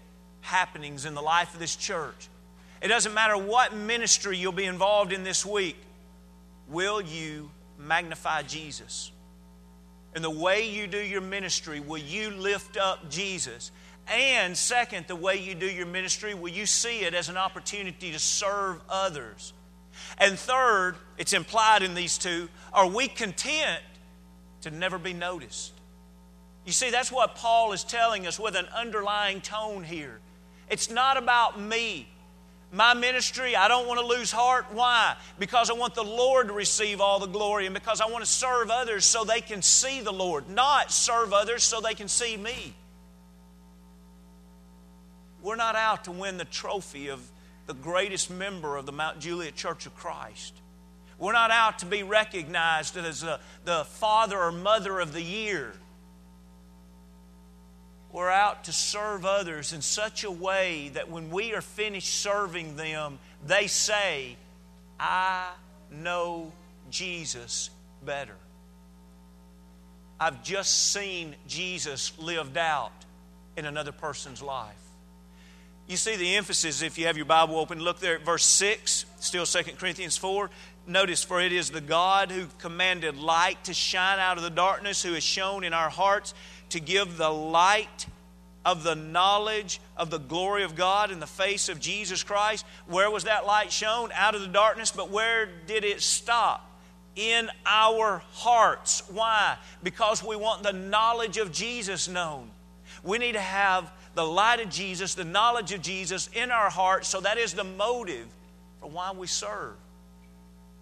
happenings 0.40 1.04
in 1.04 1.14
the 1.14 1.22
life 1.22 1.54
of 1.54 1.60
this 1.60 1.76
church. 1.76 2.28
It 2.82 2.88
doesn't 2.88 3.14
matter 3.14 3.38
what 3.38 3.72
ministry 3.72 4.36
you'll 4.36 4.50
be 4.50 4.64
involved 4.64 5.12
in 5.12 5.22
this 5.22 5.46
week, 5.46 5.76
will 6.66 7.00
you 7.00 7.48
magnify 7.78 8.42
Jesus? 8.42 9.12
In 10.16 10.22
the 10.22 10.30
way 10.30 10.68
you 10.68 10.88
do 10.88 10.98
your 10.98 11.20
ministry, 11.20 11.78
will 11.78 11.98
you 11.98 12.30
lift 12.32 12.76
up 12.76 13.08
Jesus? 13.08 13.70
And 14.08 14.56
second, 14.56 15.06
the 15.06 15.16
way 15.16 15.36
you 15.36 15.54
do 15.54 15.66
your 15.66 15.86
ministry, 15.86 16.34
will 16.34 16.50
you 16.50 16.66
see 16.66 17.00
it 17.00 17.14
as 17.14 17.28
an 17.28 17.36
opportunity 17.36 18.12
to 18.12 18.18
serve 18.18 18.80
others? 18.88 19.52
And 20.18 20.38
third, 20.38 20.96
it's 21.18 21.32
implied 21.32 21.82
in 21.82 21.94
these 21.94 22.18
two, 22.18 22.48
are 22.72 22.88
we 22.88 23.08
content 23.08 23.80
to 24.62 24.70
never 24.70 24.98
be 24.98 25.12
noticed? 25.12 25.72
You 26.64 26.72
see, 26.72 26.90
that's 26.90 27.10
what 27.10 27.34
Paul 27.34 27.72
is 27.72 27.84
telling 27.84 28.26
us 28.26 28.38
with 28.38 28.54
an 28.54 28.66
underlying 28.66 29.40
tone 29.40 29.82
here. 29.82 30.20
It's 30.68 30.90
not 30.90 31.16
about 31.16 31.60
me. 31.60 32.08
My 32.74 32.94
ministry, 32.94 33.54
I 33.54 33.68
don't 33.68 33.86
want 33.86 34.00
to 34.00 34.06
lose 34.06 34.32
heart. 34.32 34.66
Why? 34.72 35.14
Because 35.38 35.68
I 35.68 35.74
want 35.74 35.94
the 35.94 36.04
Lord 36.04 36.48
to 36.48 36.54
receive 36.54 37.00
all 37.00 37.18
the 37.18 37.26
glory 37.26 37.66
and 37.66 37.74
because 37.74 38.00
I 38.00 38.06
want 38.06 38.24
to 38.24 38.30
serve 38.30 38.70
others 38.70 39.04
so 39.04 39.24
they 39.24 39.42
can 39.42 39.60
see 39.60 40.00
the 40.00 40.12
Lord, 40.12 40.48
not 40.48 40.90
serve 40.90 41.34
others 41.34 41.62
so 41.62 41.80
they 41.80 41.94
can 41.94 42.08
see 42.08 42.36
me. 42.36 42.74
We're 45.42 45.56
not 45.56 45.74
out 45.74 46.04
to 46.04 46.12
win 46.12 46.38
the 46.38 46.44
trophy 46.44 47.08
of 47.08 47.20
the 47.66 47.74
greatest 47.74 48.30
member 48.30 48.76
of 48.76 48.86
the 48.86 48.92
Mount 48.92 49.18
Juliet 49.18 49.56
Church 49.56 49.86
of 49.86 49.94
Christ. 49.94 50.54
We're 51.18 51.32
not 51.32 51.50
out 51.50 51.80
to 51.80 51.86
be 51.86 52.02
recognized 52.02 52.96
as 52.96 53.22
a, 53.22 53.40
the 53.64 53.84
father 53.84 54.38
or 54.38 54.52
mother 54.52 54.98
of 55.00 55.12
the 55.12 55.22
year. 55.22 55.72
We're 58.12 58.30
out 58.30 58.64
to 58.64 58.72
serve 58.72 59.24
others 59.24 59.72
in 59.72 59.80
such 59.80 60.24
a 60.24 60.30
way 60.30 60.90
that 60.94 61.08
when 61.10 61.30
we 61.30 61.54
are 61.54 61.60
finished 61.60 62.20
serving 62.20 62.76
them, 62.76 63.18
they 63.46 63.68
say, 63.68 64.36
I 65.00 65.50
know 65.90 66.52
Jesus 66.90 67.70
better. 68.04 68.36
I've 70.20 70.44
just 70.44 70.92
seen 70.92 71.34
Jesus 71.48 72.12
lived 72.18 72.56
out 72.56 72.92
in 73.56 73.64
another 73.64 73.92
person's 73.92 74.42
life. 74.42 74.81
You 75.92 75.98
see 75.98 76.16
the 76.16 76.36
emphasis 76.36 76.80
if 76.80 76.96
you 76.96 77.04
have 77.04 77.18
your 77.18 77.26
Bible 77.26 77.58
open. 77.58 77.78
Look 77.78 78.00
there 78.00 78.14
at 78.14 78.22
verse 78.22 78.46
6, 78.46 79.04
still 79.20 79.44
2 79.44 79.62
Corinthians 79.76 80.16
4. 80.16 80.48
Notice, 80.86 81.22
for 81.22 81.38
it 81.38 81.52
is 81.52 81.68
the 81.68 81.82
God 81.82 82.30
who 82.30 82.46
commanded 82.60 83.18
light 83.18 83.62
to 83.64 83.74
shine 83.74 84.18
out 84.18 84.38
of 84.38 84.42
the 84.42 84.48
darkness, 84.48 85.02
who 85.02 85.12
has 85.12 85.22
shone 85.22 85.64
in 85.64 85.74
our 85.74 85.90
hearts 85.90 86.32
to 86.70 86.80
give 86.80 87.18
the 87.18 87.28
light 87.28 88.06
of 88.64 88.84
the 88.84 88.94
knowledge 88.94 89.82
of 89.94 90.08
the 90.08 90.16
glory 90.16 90.62
of 90.64 90.76
God 90.76 91.10
in 91.10 91.20
the 91.20 91.26
face 91.26 91.68
of 91.68 91.78
Jesus 91.78 92.22
Christ. 92.22 92.64
Where 92.86 93.10
was 93.10 93.24
that 93.24 93.44
light 93.44 93.70
shown? 93.70 94.12
Out 94.14 94.34
of 94.34 94.40
the 94.40 94.48
darkness, 94.48 94.92
but 94.92 95.10
where 95.10 95.46
did 95.66 95.84
it 95.84 96.00
stop? 96.00 96.70
In 97.16 97.50
our 97.66 98.22
hearts. 98.32 99.02
Why? 99.10 99.58
Because 99.82 100.24
we 100.24 100.36
want 100.36 100.62
the 100.62 100.72
knowledge 100.72 101.36
of 101.36 101.52
Jesus 101.52 102.08
known. 102.08 102.50
We 103.04 103.18
need 103.18 103.32
to 103.32 103.40
have 103.40 103.92
the 104.14 104.24
light 104.24 104.60
of 104.60 104.68
Jesus, 104.70 105.14
the 105.14 105.24
knowledge 105.24 105.72
of 105.72 105.82
Jesus 105.82 106.28
in 106.34 106.50
our 106.50 106.70
hearts. 106.70 107.08
So 107.08 107.20
that 107.20 107.38
is 107.38 107.54
the 107.54 107.64
motive 107.64 108.26
for 108.80 108.90
why 108.90 109.12
we 109.12 109.26
serve. 109.26 109.74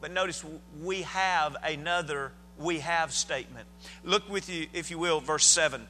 But 0.00 0.12
notice 0.12 0.44
we 0.80 1.02
have 1.02 1.56
another 1.62 2.32
we 2.60 2.80
have 2.80 3.12
statement. 3.12 3.66
Look 4.04 4.28
with 4.28 4.49
you, 4.49 4.66
if 4.72 4.90
you 4.90 4.99
will, 4.99 5.20
verse 5.20 5.46
7. 5.46 5.87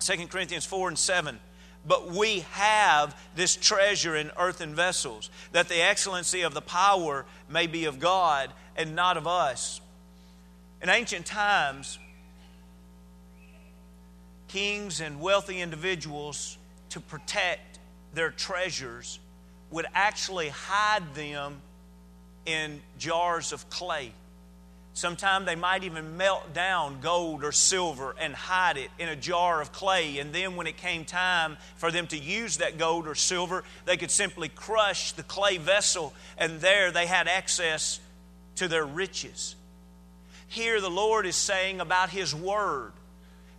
2 0.00 0.26
Corinthians 0.28 0.64
4 0.64 0.88
and 0.88 0.98
7. 0.98 1.38
But 1.86 2.10
we 2.10 2.40
have 2.52 3.18
this 3.36 3.56
treasure 3.56 4.16
in 4.16 4.30
earthen 4.38 4.74
vessels, 4.74 5.30
that 5.52 5.68
the 5.68 5.82
excellency 5.82 6.42
of 6.42 6.54
the 6.54 6.60
power 6.60 7.24
may 7.48 7.66
be 7.66 7.84
of 7.84 8.00
God 8.00 8.50
and 8.76 8.94
not 8.96 9.16
of 9.16 9.26
us. 9.26 9.80
In 10.82 10.88
ancient 10.88 11.26
times, 11.26 11.98
kings 14.52 15.00
and 15.00 15.20
wealthy 15.20 15.60
individuals 15.60 16.58
to 16.90 17.00
protect 17.00 17.78
their 18.14 18.30
treasures 18.30 19.20
would 19.70 19.86
actually 19.94 20.48
hide 20.48 21.14
them 21.14 21.60
in 22.46 22.80
jars 22.98 23.52
of 23.52 23.68
clay. 23.70 24.12
Sometimes 24.92 25.46
they 25.46 25.54
might 25.54 25.84
even 25.84 26.16
melt 26.16 26.52
down 26.52 27.00
gold 27.00 27.44
or 27.44 27.52
silver 27.52 28.16
and 28.18 28.34
hide 28.34 28.76
it 28.76 28.90
in 28.98 29.08
a 29.08 29.14
jar 29.14 29.62
of 29.62 29.70
clay. 29.70 30.18
And 30.18 30.34
then, 30.34 30.56
when 30.56 30.66
it 30.66 30.76
came 30.76 31.04
time 31.04 31.56
for 31.76 31.92
them 31.92 32.08
to 32.08 32.18
use 32.18 32.56
that 32.56 32.76
gold 32.76 33.06
or 33.06 33.14
silver, 33.14 33.62
they 33.84 33.96
could 33.96 34.10
simply 34.10 34.48
crush 34.48 35.12
the 35.12 35.22
clay 35.22 35.58
vessel, 35.58 36.12
and 36.36 36.60
there 36.60 36.90
they 36.90 37.06
had 37.06 37.28
access 37.28 38.00
to 38.56 38.66
their 38.66 38.84
riches. 38.84 39.54
Here, 40.48 40.80
the 40.80 40.90
Lord 40.90 41.24
is 41.24 41.36
saying 41.36 41.80
about 41.80 42.10
His 42.10 42.34
Word 42.34 42.92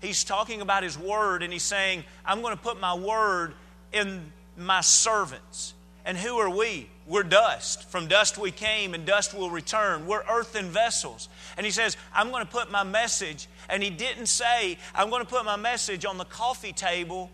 he's 0.02 0.24
talking 0.24 0.62
about 0.62 0.84
his 0.84 0.98
word 0.98 1.44
and 1.44 1.54
he's 1.54 1.64
saying, 1.64 2.04
I'm 2.26 2.42
going 2.42 2.56
to 2.56 2.62
put 2.62 2.80
my 2.80 2.94
word 2.94 3.54
in 3.94 4.32
my 4.58 4.82
servants. 4.82 5.74
And 6.04 6.18
who 6.18 6.38
are 6.38 6.50
we? 6.50 6.90
We're 7.06 7.24
dust. 7.24 7.90
From 7.90 8.08
dust 8.08 8.38
we 8.38 8.52
came, 8.52 8.94
and 8.94 9.06
dust 9.06 9.34
will 9.34 9.52
return. 9.52 10.08
We're 10.08 10.24
earthen 10.28 10.68
vessels. 10.70 11.30
And 11.58 11.66
he 11.66 11.72
says, 11.72 11.98
I'm 12.14 12.32
going 12.32 12.44
to 12.44 12.52
put 12.52 12.72
my 12.72 12.84
message, 12.84 13.48
and 13.70 13.84
he 13.84 13.90
didn't 13.90 14.28
say, 14.28 14.78
I'm 14.96 15.10
going 15.10 15.22
to 15.22 15.30
put 15.30 15.46
my 15.46 15.58
message 15.58 16.06
on 16.06 16.18
the 16.18 16.26
coffee 16.26 16.74
table 16.74 17.30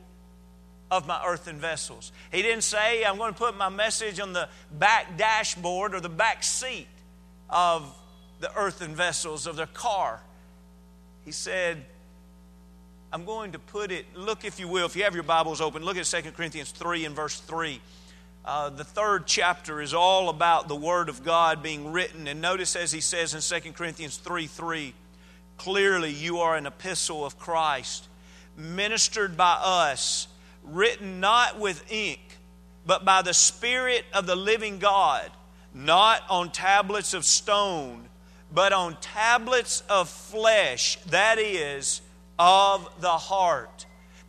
of 0.90 1.08
my 1.08 1.22
earthen 1.26 1.58
vessels. 1.58 2.12
He 2.32 2.42
didn't 2.42 2.64
say, 2.64 3.06
I'm 3.06 3.18
going 3.18 3.34
to 3.34 3.38
put 3.38 3.58
my 3.58 3.70
message 3.70 4.20
on 4.20 4.34
the 4.34 4.50
back 4.72 5.18
dashboard 5.18 5.94
or 5.94 6.00
the 6.00 6.10
back 6.10 6.44
seat 6.44 6.88
of 7.50 7.94
the 8.40 8.54
earthen 8.56 8.96
vessels 8.96 9.48
of 9.48 9.56
their 9.56 9.68
car. 9.68 10.22
He 11.24 11.32
said, 11.32 11.86
I'm 13.12 13.24
going 13.24 13.54
to 13.54 13.60
put 13.60 13.90
it, 13.92 14.06
look 14.16 14.44
if 14.44 14.60
you 14.60 14.68
will, 14.68 14.86
if 14.86 14.98
you 14.98 15.06
have 15.06 15.14
your 15.14 15.24
Bibles 15.24 15.62
open, 15.62 15.84
look 15.84 15.96
at 15.96 16.04
2 16.04 16.32
Corinthians 16.32 16.72
3 16.72 17.06
and 17.06 17.16
verse 17.16 17.40
3. 17.40 17.80
Uh, 18.44 18.70
the 18.70 18.84
third 18.84 19.26
chapter 19.26 19.82
is 19.82 19.94
all 19.94 20.28
about 20.28 20.68
the 20.68 20.76
Word 20.76 21.08
of 21.08 21.24
God 21.24 21.64
being 21.64 21.94
written. 21.94 22.28
And 22.28 22.42
notice 22.42 22.76
as 22.76 22.92
he 22.92 23.00
says 23.00 23.34
in 23.34 23.62
2 23.62 23.72
Corinthians 23.72 24.18
3 24.18 24.48
3, 24.48 24.94
clearly 25.58 26.12
you 26.12 26.40
are 26.40 26.58
an 26.58 26.66
epistle 26.66 27.26
of 27.26 27.40
Christ, 27.40 28.10
ministered 28.58 29.38
by 29.38 29.58
us, 29.64 30.28
written 30.64 31.22
not 31.22 31.58
with 31.58 31.90
ink, 31.90 32.20
but 32.86 33.06
by 33.06 33.22
the 33.22 33.34
Spirit 33.34 34.04
of 34.14 34.28
the 34.28 34.36
living 34.36 34.80
God, 34.80 35.32
not 35.74 36.24
on 36.30 36.52
tablets 36.52 37.14
of 37.14 37.24
stone, 37.24 38.10
but 38.54 38.74
on 38.74 38.98
tablets 39.00 39.82
of 39.90 40.10
flesh, 40.10 40.98
that 41.06 41.40
is, 41.40 42.02
of 42.40 42.90
the 43.02 43.10
heart. 43.10 43.86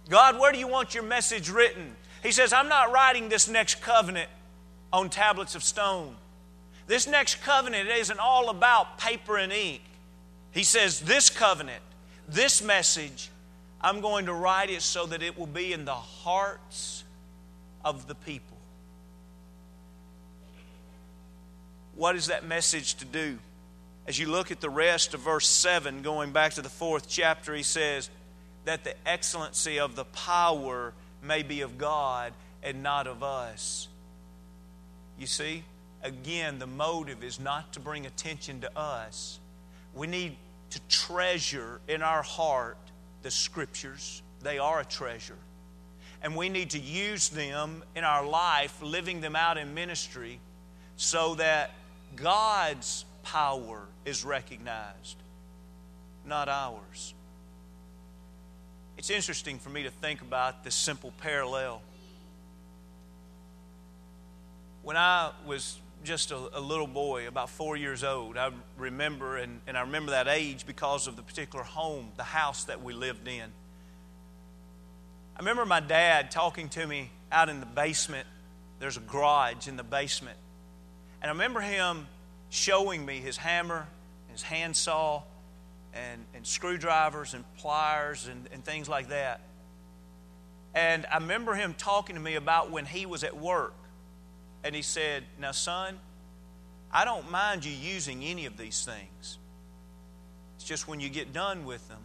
God, 0.09 0.39
where 0.39 0.53
do 0.53 0.59
you 0.59 0.69
want 0.69 0.95
your 0.95 1.03
message 1.03 1.51
written? 1.51 1.95
He 2.23 2.33
says, 2.33 2.53
I'm 2.53 2.69
not 2.69 2.93
writing 2.93 3.29
this 3.29 3.49
next 3.49 3.81
covenant 3.81 4.31
on 4.93 5.11
tablets 5.11 5.55
of 5.55 5.63
stone. 5.63 6.17
This 6.87 7.07
next 7.07 7.43
covenant 7.43 7.89
isn't 7.89 8.19
all 8.19 8.49
about 8.49 8.99
paper 8.99 9.37
and 9.37 9.53
ink. 9.53 9.83
He 10.51 10.65
says, 10.65 11.01
This 11.01 11.29
covenant, 11.29 11.83
this 12.27 12.63
message, 12.63 13.31
I'm 13.81 14.01
going 14.01 14.27
to 14.27 14.33
write 14.33 14.71
it 14.71 14.83
so 14.83 15.07
that 15.07 15.23
it 15.23 15.39
will 15.39 15.47
be 15.47 15.73
in 15.73 15.85
the 15.85 15.95
hearts 15.95 17.05
of 17.85 18.09
the 18.09 18.15
people. 18.15 18.57
What 21.95 22.17
is 22.17 22.29
that 22.29 22.47
message 22.47 22.95
to 22.95 23.05
do? 23.05 23.39
As 24.09 24.19
you 24.19 24.27
look 24.27 24.51
at 24.51 24.63
the 24.63 24.71
rest 24.71 25.13
of 25.13 25.21
verse 25.21 25.47
7, 25.47 26.01
going 26.01 26.33
back 26.33 26.55
to 26.55 26.63
the 26.63 26.71
fourth 26.71 27.11
chapter, 27.11 27.55
he 27.55 27.63
says, 27.63 28.09
That 28.65 28.83
the 28.83 28.95
excellency 29.07 29.79
of 29.79 29.97
the 29.97 30.07
power 30.07 30.95
may 31.23 31.43
be 31.43 31.61
of 31.61 31.77
God 31.77 32.33
and 32.63 32.83
not 32.83 33.07
of 33.07 33.23
us. 33.23 33.87
You 35.19 35.27
see, 35.27 35.63
again, 36.03 36.59
the 36.59 36.67
motive 36.67 37.23
is 37.23 37.39
not 37.39 37.75
to 37.75 37.81
bring 37.81 38.07
attention 38.07 38.63
to 38.63 38.79
us. 38.79 39.41
We 39.93 40.07
need 40.07 40.37
to 40.71 40.81
treasure 40.89 41.79
in 41.87 42.01
our 42.01 42.23
heart 42.23 42.79
the 43.21 43.31
scriptures, 43.31 44.23
they 44.43 44.59
are 44.59 44.81
a 44.81 44.87
treasure. 44.87 45.37
And 46.23 46.35
we 46.35 46.49
need 46.49 46.71
to 46.71 46.79
use 46.79 47.29
them 47.29 47.85
in 47.95 48.05
our 48.05 48.25
life, 48.27 48.81
living 48.81 49.21
them 49.21 49.37
out 49.37 49.59
in 49.59 49.75
ministry, 49.75 50.41
so 50.97 51.35
that 51.35 51.73
God's 52.17 53.05
power 53.33 53.83
is 54.07 54.25
recognized, 54.25 55.17
not 56.25 56.49
ours. 56.49 57.13
It's 58.97 59.11
interesting 59.11 59.59
for 59.59 59.69
me 59.69 59.83
to 59.83 59.91
think 59.91 60.23
about 60.23 60.65
this 60.65 60.75
simple 60.75 61.13
parallel. 61.21 61.83
When 64.83 64.97
I 64.97 65.33
was 65.47 65.79
just 66.05 66.31
a, 66.31 66.37
a, 66.37 66.61
little 66.61 66.87
boy, 66.87 67.29
about 67.29 67.51
four 67.51 67.77
years 67.77 68.03
old, 68.03 68.39
I 68.39 68.51
remember, 68.79 69.37
and, 69.37 69.61
and 69.67 69.77
I 69.77 69.83
remember 69.83 70.13
that 70.13 70.27
age 70.27 70.67
because 70.67 71.07
of 71.07 71.17
the 71.17 71.23
particular 71.23 71.65
home, 71.65 72.09
the 72.17 72.23
house 72.23 72.65
that 72.65 72.83
we 72.83 72.95
lived 72.95 73.29
in. 73.29 73.53
I 75.37 75.41
remember 75.41 75.67
my 75.67 75.81
dad 75.81 76.31
talking 76.31 76.71
to 76.71 76.87
me 76.87 77.11
out 77.31 77.51
in 77.51 77.61
the 77.61 77.67
basement. 77.67 78.27
There's 78.79 78.97
a 78.97 79.01
garage 79.01 79.69
in 79.69 79.77
the 79.77 79.85
basement. 79.85 80.39
And 81.21 81.29
I 81.29 81.33
remember 81.33 81.61
him 81.61 82.07
showing 82.51 83.05
me 83.05 83.19
his 83.19 83.37
hammer, 83.37 83.87
his 84.29 84.43
handsaw, 84.43 85.23
and, 85.95 86.25
and 86.35 86.47
screwdrivers 86.47 87.35
and 87.35 87.45
pliers 87.57 88.29
and, 88.29 88.49
and 88.53 88.65
things 88.65 88.89
like 88.89 89.09
that. 89.09 89.41
And 90.75 91.07
I 91.07 91.19
remember 91.19 91.55
him 91.55 91.75
talking 91.77 92.15
to 92.17 92.21
me 92.21 92.35
about 92.35 92.71
when 92.71 92.87
he 92.87 93.07
was 93.07 93.25
at 93.25 93.37
work. 93.37 93.75
And 94.65 94.75
he 94.75 94.83
said, 94.83 95.25
Now, 95.41 95.53
son, 95.53 95.99
I 96.93 97.05
don't 97.05 97.31
mind 97.31 97.65
you 97.65 97.73
using 97.73 98.25
any 98.25 98.47
of 98.47 98.57
these 98.57 98.85
things. 98.85 99.39
It's 100.57 100.65
just 100.65 100.89
when 100.89 101.01
you 101.01 101.09
get 101.09 101.33
done 101.33 101.65
with 101.65 101.87
them, 101.89 102.01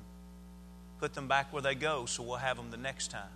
put 1.00 1.13
them 1.13 1.27
back 1.27 1.51
where 1.51 1.62
they 1.62 1.75
go 1.75 2.05
so 2.05 2.23
we'll 2.23 2.38
have 2.38 2.57
them 2.57 2.71
the 2.71 2.77
next 2.77 3.09
time. 3.09 3.31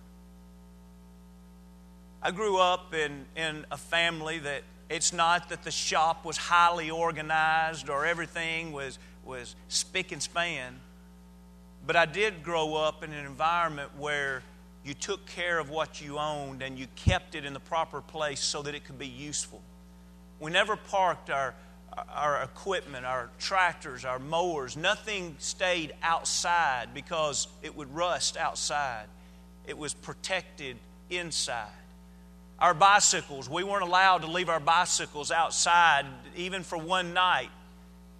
I 2.22 2.30
grew 2.30 2.58
up 2.58 2.94
in, 2.94 3.26
in 3.36 3.64
a 3.70 3.76
family 3.76 4.38
that 4.40 4.62
it's 4.88 5.12
not 5.12 5.48
that 5.50 5.62
the 5.62 5.70
shop 5.70 6.24
was 6.24 6.36
highly 6.36 6.90
organized 6.90 7.88
or 7.90 8.06
everything 8.06 8.72
was 8.72 8.98
was 9.28 9.54
spick 9.68 10.10
and 10.10 10.22
span. 10.22 10.80
But 11.86 11.96
I 11.96 12.06
did 12.06 12.42
grow 12.42 12.74
up 12.74 13.04
in 13.04 13.12
an 13.12 13.24
environment 13.24 13.90
where 13.96 14.42
you 14.84 14.94
took 14.94 15.26
care 15.26 15.58
of 15.58 15.70
what 15.70 16.00
you 16.00 16.18
owned 16.18 16.62
and 16.62 16.78
you 16.78 16.86
kept 16.96 17.34
it 17.34 17.44
in 17.44 17.52
the 17.52 17.60
proper 17.60 18.00
place 18.00 18.40
so 18.40 18.62
that 18.62 18.74
it 18.74 18.84
could 18.84 18.98
be 18.98 19.06
useful. 19.06 19.60
We 20.40 20.50
never 20.50 20.76
parked 20.76 21.30
our, 21.30 21.54
our 22.10 22.42
equipment, 22.42 23.04
our 23.04 23.28
tractors, 23.38 24.04
our 24.04 24.18
mowers. 24.18 24.76
Nothing 24.76 25.36
stayed 25.38 25.94
outside 26.02 26.94
because 26.94 27.48
it 27.62 27.76
would 27.76 27.94
rust 27.94 28.36
outside. 28.36 29.06
It 29.66 29.76
was 29.76 29.92
protected 29.92 30.78
inside. 31.10 31.68
Our 32.58 32.74
bicycles, 32.74 33.48
we 33.48 33.62
weren't 33.62 33.84
allowed 33.84 34.22
to 34.22 34.26
leave 34.26 34.48
our 34.48 34.60
bicycles 34.60 35.30
outside 35.30 36.06
even 36.36 36.62
for 36.62 36.78
one 36.78 37.14
night 37.14 37.50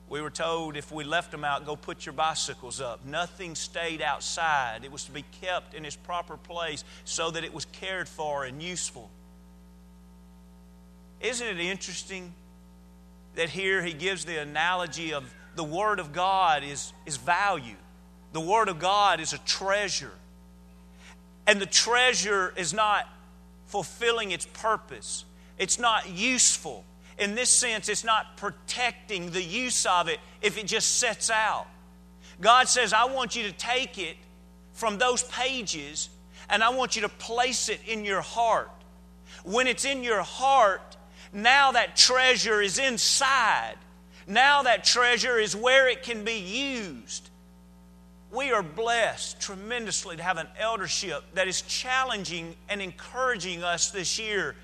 we 0.09 0.22
were 0.22 0.31
told 0.31 0.77
if 0.77 0.90
we 0.90 1.05
left 1.05 1.31
them 1.31 1.44
out, 1.44 1.66
go 1.66 1.77
put 1.77 2.07
your 2.07 2.14
bicycles 2.14 2.81
up. 2.81 3.05
Nothing 3.05 3.55
stayed 3.55 4.01
outside. 4.01 4.85
It 4.85 4.90
was 4.90 5.05
to 5.05 5.12
be 5.12 5.24
kept 5.42 5.74
in 5.74 5.85
its 5.85 5.96
proper 5.96 6.37
place 6.37 6.83
so 7.05 7.31
that 7.31 7.44
it 7.44 7.53
was 7.53 7.66
cared 7.66 8.09
for 8.09 8.44
and 8.44 8.62
useful. 8.62 9.11
Isn't 11.20 11.46
it 11.46 11.61
interesting 11.61 12.33
that 13.35 13.51
here 13.51 13.83
he 13.83 13.92
gives 13.92 14.24
the 14.24 14.40
analogy 14.40 15.12
of 15.12 15.33
the 15.57 15.64
Word 15.64 16.01
of 16.01 16.12
God 16.12 16.64
is, 16.64 16.92
is 17.05 17.18
value? 17.18 17.77
The 18.33 18.40
Word 18.40 18.68
of 18.68 18.79
God 18.79 19.20
is 19.20 19.35
a 19.35 19.38
treasure. 19.38 20.12
And 21.46 21.61
the 21.61 21.66
treasure 21.66 22.55
is 22.57 22.72
not 22.72 23.07
fulfilling 23.68 24.33
its 24.33 24.46
purpose, 24.46 25.24
it's 25.59 25.78
not 25.78 26.09
useful 26.11 26.85
in 27.18 27.35
this 27.35 27.50
sense, 27.50 27.88
it's 27.88 28.04
not 28.04 28.37
protecting 28.37 29.31
the 29.31 29.42
use 29.42 29.87
of 29.87 30.09
it 30.09 30.20
if 30.40 30.57
it 30.57 30.66
just 30.66 30.98
sets 30.98 31.31
out. 31.31 31.66
God 32.40 32.68
says, 32.68 32.92
I 32.92 33.07
want 33.07 33.35
you 33.35 33.42
to 33.44 33.52
take 33.52 33.98
it 33.98 34.16
from 34.72 34.98
those 34.98 35.24
pages 35.24 36.09
and 36.48 36.62
I 36.62 36.68
want 36.70 36.94
you 36.94 37.02
to 37.02 37.09
place 37.09 37.68
it 37.68 37.81
in 37.87 38.04
your 38.04 38.20
heart. 38.20 38.70
When 39.44 39.66
it's 39.66 39.85
in 39.85 40.04
your 40.04 40.22
heart, 40.22 40.96
now 41.33 41.72
that 41.72 41.96
treasure 41.96 42.62
is 42.62 42.78
inside. 42.78 43.74
Now 44.26 44.62
that 44.62 44.85
treasure 44.85 45.38
is 45.38 45.57
where 45.57 45.88
it 45.88 46.04
can 46.04 46.24
be 46.24 46.38
used. 46.38 47.28
We 48.31 48.53
are 48.53 48.62
blessed 48.62 49.41
tremendously 49.41 50.17
to 50.17 50.23
have 50.23 50.37
an 50.37 50.49
eldership 50.59 51.25
that 51.35 51.49
is 51.49 51.62
challenging 51.62 52.55
and 52.69 52.83
encouraging 52.83 53.64
us 53.64 53.91
this 53.91 54.19
year. 54.19 54.55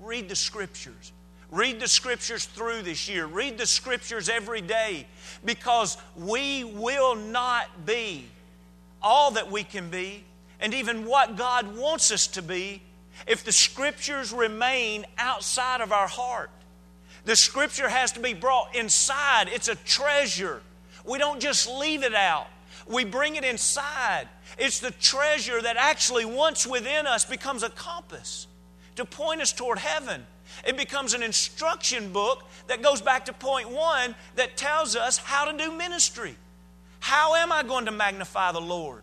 Read 0.00 0.28
the 0.28 0.36
scriptures. 0.36 1.12
Read 1.50 1.80
the 1.80 1.88
scriptures 1.88 2.46
through 2.46 2.82
this 2.82 3.08
year. 3.08 3.26
Read 3.26 3.58
the 3.58 3.66
scriptures 3.66 4.28
every 4.28 4.62
day 4.62 5.06
because 5.44 5.98
we 6.16 6.64
will 6.64 7.14
not 7.14 7.84
be 7.84 8.26
all 9.02 9.32
that 9.32 9.50
we 9.50 9.64
can 9.64 9.90
be 9.90 10.24
and 10.60 10.72
even 10.72 11.04
what 11.04 11.36
God 11.36 11.76
wants 11.76 12.10
us 12.10 12.26
to 12.28 12.42
be 12.42 12.82
if 13.26 13.44
the 13.44 13.52
scriptures 13.52 14.32
remain 14.32 15.04
outside 15.18 15.80
of 15.80 15.92
our 15.92 16.06
heart. 16.08 16.50
The 17.24 17.36
scripture 17.36 17.88
has 17.88 18.12
to 18.12 18.20
be 18.20 18.32
brought 18.32 18.74
inside, 18.74 19.48
it's 19.48 19.68
a 19.68 19.74
treasure. 19.74 20.62
We 21.04 21.18
don't 21.18 21.40
just 21.40 21.68
leave 21.68 22.02
it 22.02 22.14
out. 22.14 22.46
We 22.90 23.04
bring 23.04 23.36
it 23.36 23.44
inside. 23.44 24.28
It's 24.58 24.80
the 24.80 24.90
treasure 24.90 25.62
that 25.62 25.76
actually, 25.76 26.24
once 26.24 26.66
within 26.66 27.06
us, 27.06 27.24
becomes 27.24 27.62
a 27.62 27.70
compass 27.70 28.48
to 28.96 29.04
point 29.04 29.40
us 29.40 29.52
toward 29.52 29.78
heaven. 29.78 30.26
It 30.66 30.76
becomes 30.76 31.14
an 31.14 31.22
instruction 31.22 32.12
book 32.12 32.42
that 32.66 32.82
goes 32.82 33.00
back 33.00 33.26
to 33.26 33.32
point 33.32 33.70
one 33.70 34.16
that 34.34 34.56
tells 34.56 34.96
us 34.96 35.18
how 35.18 35.50
to 35.50 35.56
do 35.56 35.70
ministry. 35.70 36.34
How 36.98 37.36
am 37.36 37.52
I 37.52 37.62
going 37.62 37.84
to 37.84 37.92
magnify 37.92 38.50
the 38.50 38.60
Lord? 38.60 39.02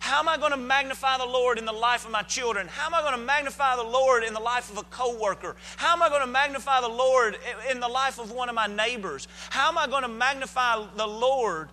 How 0.00 0.18
am 0.18 0.28
I 0.28 0.36
going 0.36 0.50
to 0.50 0.56
magnify 0.56 1.18
the 1.18 1.24
Lord 1.24 1.58
in 1.58 1.64
the 1.64 1.72
life 1.72 2.04
of 2.04 2.10
my 2.10 2.22
children? 2.22 2.66
How 2.66 2.86
am 2.86 2.94
I 2.94 3.02
going 3.02 3.18
to 3.18 3.24
magnify 3.24 3.76
the 3.76 3.84
Lord 3.84 4.24
in 4.24 4.34
the 4.34 4.40
life 4.40 4.68
of 4.68 4.78
a 4.78 4.82
coworker? 4.84 5.54
How 5.76 5.92
am 5.92 6.02
I 6.02 6.08
going 6.08 6.22
to 6.22 6.26
magnify 6.26 6.80
the 6.80 6.88
Lord 6.88 7.38
in 7.70 7.78
the 7.78 7.88
life 7.88 8.18
of 8.18 8.32
one 8.32 8.48
of 8.48 8.56
my 8.56 8.66
neighbors? 8.66 9.28
How 9.50 9.68
am 9.68 9.78
I 9.78 9.86
going 9.86 10.02
to 10.02 10.08
magnify 10.08 10.84
the 10.96 11.06
Lord 11.06 11.68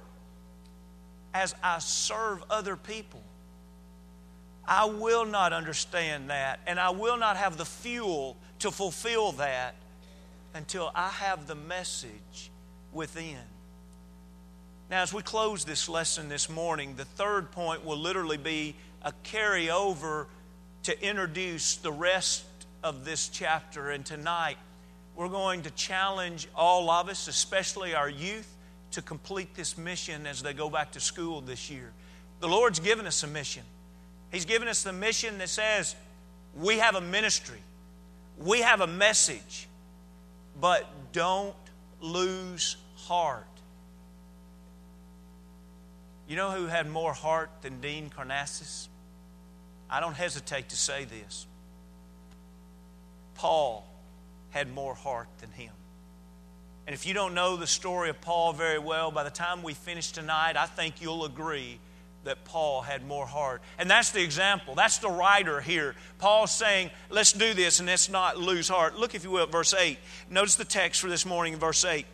as 1.33 1.55
I 1.63 1.79
serve 1.79 2.43
other 2.49 2.75
people? 2.75 3.21
I 4.65 4.85
will 4.85 5.25
not 5.25 5.51
understand 5.51 6.29
that, 6.29 6.59
and 6.67 6.79
I 6.79 6.91
will 6.91 7.17
not 7.17 7.37
have 7.37 7.57
the 7.57 7.65
fuel 7.65 8.37
to 8.59 8.69
fulfill 8.69 9.31
that 9.33 9.75
until 10.53 10.91
I 10.93 11.09
have 11.09 11.47
the 11.47 11.55
message 11.55 12.51
within. 12.93 13.37
Now, 14.89 15.01
as 15.03 15.13
we 15.13 15.21
close 15.21 15.65
this 15.65 15.87
lesson 15.87 16.29
this 16.29 16.49
morning, 16.49 16.95
the 16.95 17.05
third 17.05 17.51
point 17.51 17.85
will 17.85 17.97
literally 17.97 18.37
be 18.37 18.75
a 19.01 19.13
carryover 19.23 20.25
to 20.83 21.07
introduce 21.07 21.77
the 21.77 21.91
rest 21.91 22.43
of 22.83 23.05
this 23.05 23.29
chapter. 23.29 23.91
And 23.91 24.05
tonight, 24.05 24.57
we're 25.15 25.29
going 25.29 25.63
to 25.63 25.71
challenge 25.71 26.47
all 26.55 26.89
of 26.89 27.09
us, 27.09 27.27
especially 27.27 27.93
our 27.93 28.09
youth, 28.09 28.55
to 28.91 29.01
complete 29.01 29.55
this 29.55 29.77
mission 29.77 30.25
as 30.25 30.41
they 30.41 30.53
go 30.53 30.69
back 30.69 30.91
to 30.91 30.99
school 30.99 31.41
this 31.41 31.69
year. 31.69 31.91
The 32.39 32.47
Lord's 32.47 32.79
given 32.79 33.05
us 33.05 33.23
a 33.23 33.27
mission. 33.27 33.63
He's 34.31 34.45
given 34.45 34.67
us 34.67 34.83
the 34.83 34.93
mission 34.93 35.37
that 35.39 35.49
says 35.49 35.95
we 36.55 36.77
have 36.77 36.95
a 36.95 37.01
ministry. 37.01 37.59
We 38.37 38.61
have 38.61 38.81
a 38.81 38.87
message, 38.87 39.67
but 40.59 40.87
don't 41.11 41.55
lose 42.01 42.77
heart. 42.95 43.45
You 46.27 46.35
know 46.35 46.51
who 46.51 46.67
had 46.67 46.87
more 46.87 47.13
heart 47.13 47.49
than 47.61 47.81
Dean 47.81 48.09
Karnazes? 48.09 48.87
I 49.89 49.99
don't 49.99 50.13
hesitate 50.13 50.69
to 50.69 50.75
say 50.75 51.05
this. 51.05 51.47
Paul 53.33 53.85
had 54.51 54.71
more 54.73 54.93
heart 54.93 55.27
than 55.39 55.51
him. 55.51 55.73
And 56.89 56.95
if 56.95 57.05
you 57.05 57.13
don't 57.13 57.35
know 57.35 57.55
the 57.55 57.67
story 57.67 58.09
of 58.09 58.19
Paul 58.19 58.51
very 58.51 58.79
well, 58.79 59.11
by 59.11 59.23
the 59.23 59.29
time 59.29 59.61
we 59.61 59.75
finish 59.75 60.11
tonight, 60.11 60.57
I 60.57 60.65
think 60.65 61.03
you'll 61.03 61.23
agree 61.23 61.77
that 62.23 62.45
Paul 62.45 62.81
had 62.81 63.05
more 63.05 63.27
heart. 63.27 63.61
And 63.77 63.87
that's 63.87 64.09
the 64.09 64.23
example. 64.23 64.73
That's 64.73 64.97
the 64.97 65.11
writer 65.11 65.61
here. 65.61 65.93
Paul's 66.17 66.49
saying, 66.49 66.89
let's 67.11 67.31
do 67.31 67.53
this 67.53 67.79
and 67.79 67.87
let's 67.87 68.09
not 68.09 68.39
lose 68.39 68.67
heart. 68.67 68.97
Look, 68.97 69.13
if 69.13 69.23
you 69.23 69.29
will, 69.29 69.43
at 69.43 69.51
verse 69.51 69.71
8. 69.71 69.99
Notice 70.31 70.55
the 70.55 70.65
text 70.65 70.99
for 70.99 71.09
this 71.09 71.27
morning 71.27 71.53
in 71.53 71.59
verse 71.59 71.85
8. 71.85 72.07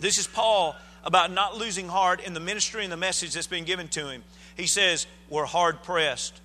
This 0.00 0.18
is 0.18 0.26
Paul 0.26 0.74
about 1.04 1.30
not 1.30 1.56
losing 1.56 1.86
heart 1.86 2.26
in 2.26 2.34
the 2.34 2.40
ministry 2.40 2.82
and 2.82 2.92
the 2.92 2.96
message 2.96 3.34
that's 3.34 3.46
been 3.46 3.64
given 3.64 3.86
to 3.86 4.08
him. 4.08 4.24
He 4.56 4.66
says, 4.66 5.06
We're 5.30 5.44
hard 5.44 5.84
pressed 5.84 6.40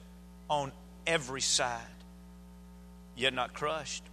on 0.47 0.71
every 1.07 1.41
side, 1.41 1.81
yet 3.15 3.33
not 3.33 3.55
crushed. 3.55 4.03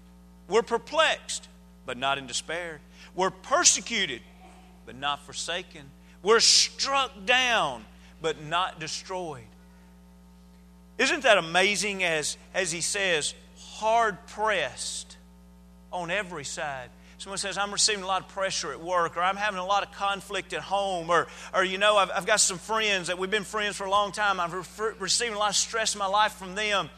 We're 0.48 0.62
perplexed, 0.62 1.46
but 1.84 1.98
not 1.98 2.16
in 2.16 2.26
despair. 2.26 2.80
We're 3.14 3.30
persecuted, 3.30 4.22
but 4.86 4.96
not 4.96 5.24
forsaken. 5.24 5.82
We're 6.22 6.40
struck 6.40 7.26
down, 7.26 7.84
but 8.20 8.42
not 8.42 8.80
destroyed. 8.80 9.44
Isn't 10.98 11.22
that 11.24 11.38
amazing 11.38 12.04
as, 12.04 12.36
as 12.54 12.72
he 12.72 12.80
says, 12.80 13.34
hard 13.58 14.26
pressed 14.28 15.16
on 15.92 16.10
every 16.10 16.44
side? 16.44 16.88
Someone 17.18 17.38
says, 17.38 17.56
I'm 17.56 17.72
receiving 17.72 18.04
a 18.04 18.06
lot 18.06 18.22
of 18.22 18.28
pressure 18.28 18.72
at 18.72 18.82
work, 18.82 19.16
or 19.16 19.22
I'm 19.22 19.36
having 19.36 19.58
a 19.58 19.64
lot 19.64 19.82
of 19.82 19.92
conflict 19.92 20.52
at 20.52 20.60
home, 20.60 21.08
or, 21.08 21.26
or 21.54 21.64
you 21.64 21.78
know, 21.78 21.96
I've, 21.96 22.10
I've 22.10 22.26
got 22.26 22.40
some 22.40 22.58
friends 22.58 23.06
that 23.06 23.18
we've 23.18 23.30
been 23.30 23.44
friends 23.44 23.76
for 23.76 23.84
a 23.84 23.90
long 23.90 24.12
time. 24.12 24.40
I've 24.40 24.78
re- 24.78 24.92
receiving 24.98 25.34
a 25.34 25.38
lot 25.38 25.50
of 25.50 25.56
stress 25.56 25.94
in 25.94 25.98
my 25.98 26.06
life 26.06 26.32
from 26.32 26.54
them. 26.54 26.90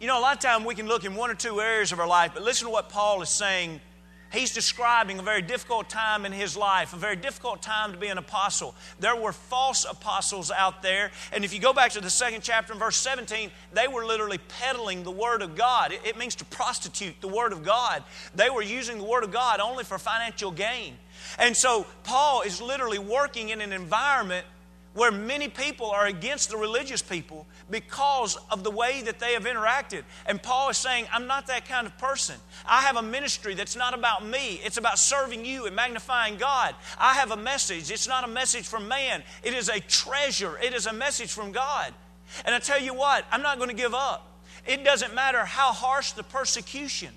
You 0.00 0.06
know, 0.06 0.18
a 0.18 0.22
lot 0.22 0.36
of 0.36 0.40
time 0.40 0.64
we 0.64 0.74
can 0.74 0.86
look 0.86 1.04
in 1.04 1.14
one 1.14 1.30
or 1.30 1.34
two 1.34 1.60
areas 1.60 1.90
of 1.90 2.00
our 2.00 2.06
life, 2.06 2.32
but 2.34 2.42
listen 2.42 2.66
to 2.66 2.72
what 2.72 2.90
Paul 2.90 3.22
is 3.22 3.28
saying 3.28 3.80
He's 4.32 4.52
describing 4.52 5.18
a 5.18 5.22
very 5.22 5.42
difficult 5.42 5.88
time 5.88 6.26
in 6.26 6.32
his 6.32 6.56
life, 6.56 6.92
a 6.92 6.96
very 6.96 7.16
difficult 7.16 7.62
time 7.62 7.92
to 7.92 7.98
be 7.98 8.08
an 8.08 8.18
apostle. 8.18 8.74
There 8.98 9.14
were 9.14 9.32
false 9.32 9.84
apostles 9.84 10.50
out 10.50 10.82
there. 10.82 11.12
And 11.32 11.44
if 11.44 11.54
you 11.54 11.60
go 11.60 11.72
back 11.72 11.92
to 11.92 12.00
the 12.00 12.10
second 12.10 12.42
chapter 12.42 12.72
in 12.72 12.78
verse 12.78 12.96
17, 12.96 13.50
they 13.72 13.86
were 13.86 14.04
literally 14.04 14.38
peddling 14.60 15.04
the 15.04 15.12
Word 15.12 15.42
of 15.42 15.54
God. 15.54 15.92
It, 16.04 16.16
means 16.16 16.34
to 16.36 16.44
prostitute 16.46 17.14
the 17.20 17.28
Word 17.28 17.52
of 17.52 17.62
God. 17.62 18.02
They 18.34 18.50
were 18.50 18.62
using 18.62 18.98
the 18.98 19.04
Word 19.04 19.22
of 19.22 19.30
God 19.30 19.60
only 19.60 19.84
for 19.84 19.98
financial 19.98 20.50
gain. 20.50 20.96
And 21.38 21.56
so 21.56 21.86
Paul 22.02 22.42
is 22.42 22.60
literally 22.60 22.98
working 22.98 23.50
in 23.50 23.60
an 23.60 23.72
environment 23.72 24.46
where 24.96 25.12
many 25.12 25.46
people 25.46 25.90
are 25.90 26.06
against 26.06 26.48
the 26.48 26.56
religious 26.56 27.02
people 27.02 27.46
because 27.70 28.38
of 28.50 28.64
the 28.64 28.70
way 28.70 29.02
that 29.02 29.18
they 29.18 29.34
have 29.34 29.44
interacted. 29.44 30.02
And 30.24 30.42
Paul 30.42 30.70
is 30.70 30.78
saying, 30.78 31.06
I'm 31.12 31.26
not 31.26 31.46
that 31.48 31.68
kind 31.68 31.86
of 31.86 31.96
person. 31.98 32.36
I 32.66 32.80
have 32.80 32.96
a 32.96 33.02
ministry 33.02 33.52
that's 33.52 33.76
not 33.76 33.92
about 33.92 34.24
me, 34.26 34.58
it's 34.64 34.78
about 34.78 34.98
serving 34.98 35.44
you 35.44 35.66
and 35.66 35.76
magnifying 35.76 36.38
God. 36.38 36.74
I 36.98 37.12
have 37.12 37.30
a 37.30 37.36
message, 37.36 37.90
it's 37.90 38.08
not 38.08 38.24
a 38.24 38.28
message 38.28 38.66
from 38.66 38.88
man, 38.88 39.22
it 39.44 39.52
is 39.52 39.68
a 39.68 39.80
treasure, 39.80 40.58
it 40.62 40.72
is 40.72 40.86
a 40.86 40.94
message 40.94 41.30
from 41.30 41.52
God. 41.52 41.92
And 42.46 42.54
I 42.54 42.58
tell 42.58 42.80
you 42.80 42.94
what, 42.94 43.26
I'm 43.30 43.42
not 43.42 43.58
going 43.58 43.68
to 43.68 43.76
give 43.76 43.94
up. 43.94 44.32
It 44.66 44.82
doesn't 44.82 45.14
matter 45.14 45.44
how 45.44 45.72
harsh 45.72 46.12
the 46.12 46.22
persecution, 46.22 47.10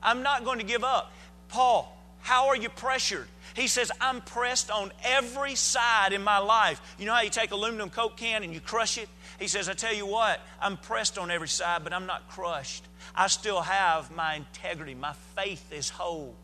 I'm 0.00 0.22
not 0.22 0.44
going 0.44 0.60
to 0.60 0.64
give 0.64 0.84
up. 0.84 1.12
Paul, 1.48 2.00
how 2.20 2.46
are 2.46 2.56
you 2.56 2.68
pressured? 2.68 3.26
He 3.54 3.68
says, 3.68 3.92
I'm 4.00 4.20
pressed 4.20 4.70
on 4.70 4.92
every 5.04 5.54
side 5.54 6.12
in 6.12 6.24
my 6.24 6.38
life. 6.38 6.80
You 6.98 7.06
know 7.06 7.14
how 7.14 7.22
you 7.22 7.30
take 7.30 7.52
aluminum 7.52 7.88
Coke 7.88 8.16
can 8.16 8.42
and 8.42 8.52
you 8.52 8.60
crush 8.60 8.98
it? 8.98 9.08
He 9.38 9.46
says, 9.46 9.68
I 9.68 9.74
tell 9.74 9.94
you 9.94 10.06
what, 10.06 10.40
I'm 10.60 10.76
pressed 10.76 11.18
on 11.18 11.30
every 11.30 11.48
side, 11.48 11.84
but 11.84 11.92
I'm 11.92 12.06
not 12.06 12.28
crushed. 12.28 12.84
I 13.14 13.28
still 13.28 13.60
have 13.60 14.10
my 14.10 14.34
integrity. 14.34 14.94
My 14.94 15.12
faith 15.36 15.72
is 15.72 15.88
whole. 15.88 16.34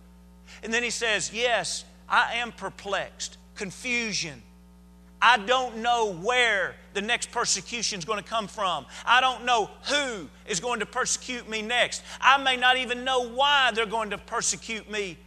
And 0.62 0.72
then 0.72 0.82
he 0.82 0.90
says, 0.90 1.32
Yes, 1.32 1.84
I 2.08 2.34
am 2.34 2.52
perplexed, 2.52 3.38
confusion. 3.56 4.42
I 5.22 5.36
don't 5.36 5.78
know 5.78 6.14
where 6.14 6.76
the 6.94 7.02
next 7.02 7.30
persecution 7.30 7.98
is 7.98 8.04
going 8.04 8.22
to 8.22 8.28
come 8.28 8.48
from. 8.48 8.86
I 9.04 9.20
don't 9.20 9.44
know 9.44 9.68
who 9.84 10.28
is 10.46 10.60
going 10.60 10.80
to 10.80 10.86
persecute 10.86 11.48
me 11.48 11.60
next. 11.60 12.02
I 12.20 12.42
may 12.42 12.56
not 12.56 12.78
even 12.78 13.04
know 13.04 13.28
why 13.28 13.70
they're 13.74 13.84
going 13.84 14.10
to 14.10 14.18
persecute 14.18 14.90
me 14.90 15.18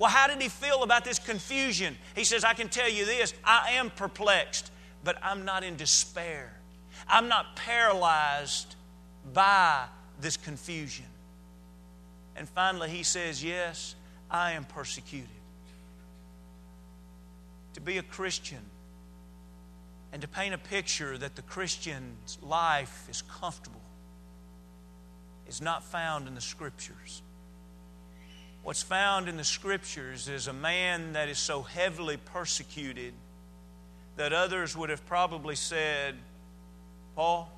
well, 0.00 0.08
how 0.08 0.28
did 0.28 0.40
he 0.40 0.48
feel 0.48 0.82
about 0.82 1.04
this 1.04 1.18
confusion? 1.18 1.94
He 2.16 2.24
says, 2.24 2.42
I 2.42 2.54
can 2.54 2.70
tell 2.70 2.88
you 2.88 3.04
this 3.04 3.34
I 3.44 3.72
am 3.72 3.90
perplexed, 3.90 4.72
but 5.04 5.18
I'm 5.22 5.44
not 5.44 5.62
in 5.62 5.76
despair. 5.76 6.56
I'm 7.06 7.28
not 7.28 7.54
paralyzed 7.54 8.76
by 9.34 9.84
this 10.18 10.38
confusion. 10.38 11.04
And 12.34 12.48
finally, 12.48 12.88
he 12.88 13.02
says, 13.02 13.44
Yes, 13.44 13.94
I 14.30 14.52
am 14.52 14.64
persecuted. 14.64 15.28
To 17.74 17.82
be 17.82 17.98
a 17.98 18.02
Christian 18.02 18.64
and 20.14 20.22
to 20.22 20.28
paint 20.28 20.54
a 20.54 20.58
picture 20.58 21.18
that 21.18 21.36
the 21.36 21.42
Christian's 21.42 22.38
life 22.40 23.06
is 23.10 23.20
comfortable 23.20 23.82
is 25.46 25.60
not 25.60 25.84
found 25.84 26.26
in 26.26 26.34
the 26.34 26.40
Scriptures. 26.40 27.20
What's 28.62 28.82
found 28.82 29.28
in 29.28 29.36
the 29.36 29.44
scriptures 29.44 30.28
is 30.28 30.46
a 30.46 30.52
man 30.52 31.14
that 31.14 31.28
is 31.28 31.38
so 31.38 31.62
heavily 31.62 32.18
persecuted 32.18 33.14
that 34.16 34.32
others 34.32 34.76
would 34.76 34.90
have 34.90 35.04
probably 35.06 35.56
said, 35.56 36.14
Paul, 37.16 37.50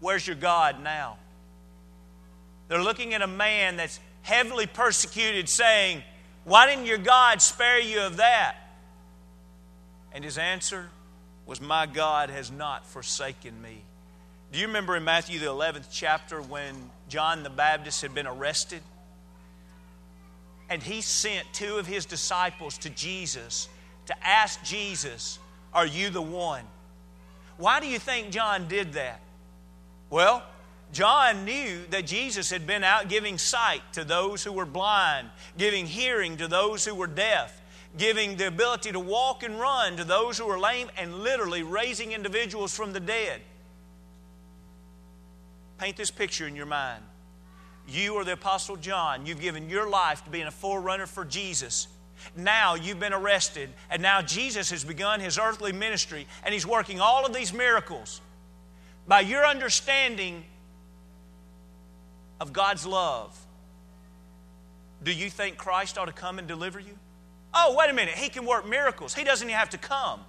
where's 0.00 0.26
your 0.26 0.36
God 0.36 0.82
now? 0.82 1.18
They're 2.68 2.82
looking 2.82 3.12
at 3.12 3.20
a 3.20 3.26
man 3.26 3.76
that's 3.76 4.00
heavily 4.22 4.66
persecuted, 4.66 5.50
saying, 5.50 6.02
Why 6.44 6.66
didn't 6.66 6.86
your 6.86 6.98
God 6.98 7.42
spare 7.42 7.78
you 7.78 8.00
of 8.00 8.16
that? 8.16 8.56
And 10.12 10.24
his 10.24 10.38
answer 10.38 10.88
was, 11.44 11.60
My 11.60 11.84
God 11.84 12.30
has 12.30 12.50
not 12.50 12.86
forsaken 12.86 13.60
me. 13.60 13.82
Do 14.50 14.58
you 14.58 14.66
remember 14.66 14.96
in 14.96 15.04
Matthew, 15.04 15.38
the 15.40 15.46
11th 15.46 15.88
chapter, 15.92 16.40
when 16.40 16.90
John 17.08 17.42
the 17.42 17.50
Baptist 17.50 18.00
had 18.00 18.14
been 18.14 18.26
arrested? 18.26 18.80
And 20.68 20.82
he 20.82 21.00
sent 21.00 21.46
two 21.52 21.76
of 21.76 21.86
his 21.86 22.06
disciples 22.06 22.78
to 22.78 22.90
Jesus 22.90 23.68
to 24.06 24.26
ask 24.26 24.62
Jesus, 24.62 25.38
Are 25.72 25.86
you 25.86 26.10
the 26.10 26.22
one? 26.22 26.64
Why 27.56 27.80
do 27.80 27.86
you 27.86 27.98
think 27.98 28.30
John 28.30 28.68
did 28.68 28.94
that? 28.94 29.20
Well, 30.10 30.42
John 30.92 31.44
knew 31.44 31.84
that 31.90 32.06
Jesus 32.06 32.50
had 32.50 32.66
been 32.66 32.84
out 32.84 33.08
giving 33.08 33.38
sight 33.38 33.82
to 33.92 34.04
those 34.04 34.44
who 34.44 34.52
were 34.52 34.66
blind, 34.66 35.28
giving 35.58 35.86
hearing 35.86 36.36
to 36.36 36.48
those 36.48 36.84
who 36.84 36.94
were 36.94 37.06
deaf, 37.06 37.60
giving 37.96 38.36
the 38.36 38.46
ability 38.46 38.92
to 38.92 39.00
walk 39.00 39.42
and 39.42 39.58
run 39.58 39.96
to 39.96 40.04
those 40.04 40.38
who 40.38 40.46
were 40.46 40.58
lame, 40.58 40.90
and 40.96 41.20
literally 41.20 41.62
raising 41.62 42.12
individuals 42.12 42.74
from 42.74 42.92
the 42.92 43.00
dead. 43.00 43.40
Paint 45.78 45.96
this 45.96 46.10
picture 46.10 46.46
in 46.46 46.54
your 46.54 46.66
mind. 46.66 47.02
You 47.86 48.14
are 48.16 48.24
the 48.24 48.32
Apostle 48.32 48.76
John. 48.76 49.26
You've 49.26 49.40
given 49.40 49.68
your 49.68 49.88
life 49.88 50.24
to 50.24 50.30
being 50.30 50.46
a 50.46 50.50
forerunner 50.50 51.06
for 51.06 51.24
Jesus. 51.24 51.88
Now 52.36 52.74
you've 52.74 53.00
been 53.00 53.12
arrested, 53.12 53.70
and 53.90 54.00
now 54.00 54.22
Jesus 54.22 54.70
has 54.70 54.84
begun 54.84 55.20
his 55.20 55.38
earthly 55.38 55.72
ministry, 55.72 56.26
and 56.44 56.54
he's 56.54 56.66
working 56.66 57.00
all 57.00 57.26
of 57.26 57.34
these 57.34 57.52
miracles. 57.52 58.20
By 59.06 59.20
your 59.20 59.46
understanding 59.46 60.44
of 62.40 62.52
God's 62.52 62.86
love, 62.86 63.38
do 65.02 65.12
you 65.12 65.28
think 65.28 65.58
Christ 65.58 65.98
ought 65.98 66.06
to 66.06 66.12
come 66.12 66.38
and 66.38 66.48
deliver 66.48 66.80
you? 66.80 66.98
Oh, 67.52 67.76
wait 67.78 67.90
a 67.90 67.92
minute. 67.92 68.14
He 68.14 68.30
can 68.30 68.46
work 68.46 68.66
miracles. 68.66 69.14
He 69.14 69.22
doesn't 69.22 69.46
even 69.46 69.58
have 69.58 69.70
to 69.70 69.78
come. 69.78 70.20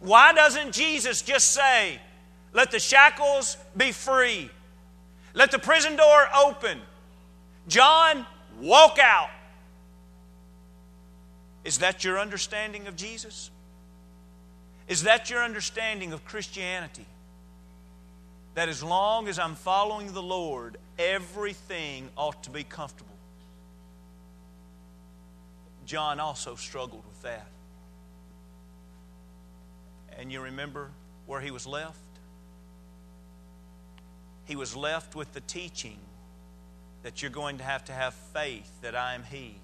Why 0.00 0.32
doesn't 0.32 0.72
Jesus 0.72 1.22
just 1.22 1.52
say, 1.52 2.00
Let 2.52 2.70
the 2.70 2.78
shackles 2.78 3.56
be 3.76 3.92
free? 3.92 4.50
Let 5.36 5.50
the 5.50 5.58
prison 5.58 5.96
door 5.96 6.26
open. 6.34 6.80
John, 7.68 8.24
walk 8.58 8.98
out. 8.98 9.28
Is 11.62 11.78
that 11.78 12.04
your 12.04 12.18
understanding 12.18 12.86
of 12.86 12.96
Jesus? 12.96 13.50
Is 14.88 15.02
that 15.02 15.28
your 15.28 15.44
understanding 15.44 16.14
of 16.14 16.24
Christianity? 16.24 17.04
That 18.54 18.70
as 18.70 18.82
long 18.82 19.28
as 19.28 19.38
I'm 19.38 19.56
following 19.56 20.14
the 20.14 20.22
Lord, 20.22 20.78
everything 20.98 22.08
ought 22.16 22.42
to 22.44 22.50
be 22.50 22.64
comfortable. 22.64 23.12
John 25.84 26.18
also 26.18 26.54
struggled 26.54 27.04
with 27.06 27.22
that. 27.22 27.46
And 30.18 30.32
you 30.32 30.40
remember 30.40 30.88
where 31.26 31.42
he 31.42 31.50
was 31.50 31.66
left? 31.66 31.98
He 34.46 34.56
was 34.56 34.74
left 34.74 35.14
with 35.14 35.32
the 35.32 35.40
teaching 35.40 35.98
that 37.02 37.20
you're 37.20 37.30
going 37.30 37.58
to 37.58 37.64
have 37.64 37.84
to 37.84 37.92
have 37.92 38.14
faith 38.14 38.70
that 38.82 38.96
I 38.96 39.14
am 39.14 39.22
He. 39.24 39.56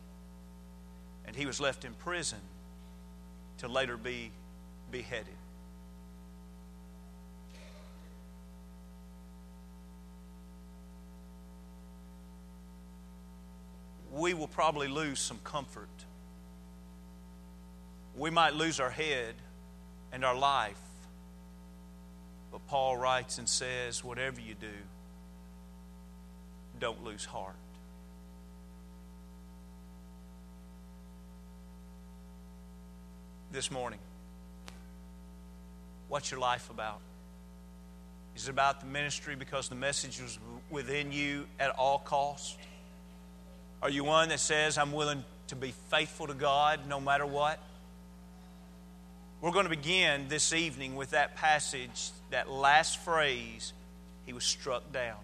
And 1.27 1.35
he 1.35 1.47
was 1.47 1.61
left 1.61 1.85
in 1.85 1.95
prison 1.95 2.39
to 3.59 3.69
later 3.69 3.97
be 3.97 4.31
beheaded. 4.91 5.27
We 14.13 14.35
will 14.35 14.49
probably 14.49 14.89
lose 14.89 15.21
some 15.21 15.39
comfort 15.43 15.89
We 18.15 18.31
might 18.31 18.55
lose 18.55 18.79
our 18.79 18.91
head 18.91 19.35
and 20.13 20.25
our 20.25 20.37
life. 20.37 20.79
But 22.53 22.67
Paul 22.69 22.99
writes 22.99 23.39
and 23.39 23.49
says, 23.49 24.05
whatever 24.05 24.41
you 24.41 24.55
do, 24.55 24.67
don't 26.79 27.03
lose 27.03 27.25
heart. 27.25 27.57
This 33.51 33.71
morning, 33.71 33.99
what's 36.09 36.31
your 36.31 36.41
life 36.41 36.69
about? 36.71 37.01
Is 38.37 38.49
it 38.49 38.51
about 38.51 38.81
the 38.81 38.87
ministry 38.87 39.35
because 39.35 39.69
the 39.69 39.75
message 39.75 40.21
was 40.21 40.39
within 40.71 41.13
you 41.13 41.47
at 41.59 41.71
all 41.71 41.99
costs? 41.99 42.57
Are 43.83 43.91
you 43.91 44.05
one 44.05 44.29
that 44.29 44.41
says, 44.41 44.79
I'm 44.79 44.93
willing 44.93 45.25
to 45.49 45.57
be 45.57 45.73
faithful 45.91 46.27
to 46.27 46.35
God 46.35 46.81
no 46.89 47.01
matter 47.01 47.27
what? 47.27 47.59
We're 49.43 49.51
going 49.51 49.65
to 49.65 49.71
begin 49.71 50.29
this 50.29 50.53
evening 50.53 50.95
with 50.95 51.11
that 51.11 51.35
passage, 51.35 52.11
that 52.31 52.49
last 52.49 52.99
phrase, 53.01 53.73
he 54.25 54.33
was 54.33 54.45
struck 54.45 54.93
down. 54.93 55.17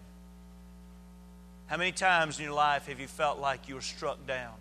How 1.68 1.76
many 1.76 1.92
times 1.92 2.40
in 2.40 2.44
your 2.44 2.52
life 2.52 2.88
have 2.88 2.98
you 2.98 3.06
felt 3.06 3.38
like 3.38 3.68
you 3.68 3.76
were 3.76 3.80
struck 3.80 4.26
down? 4.26 4.54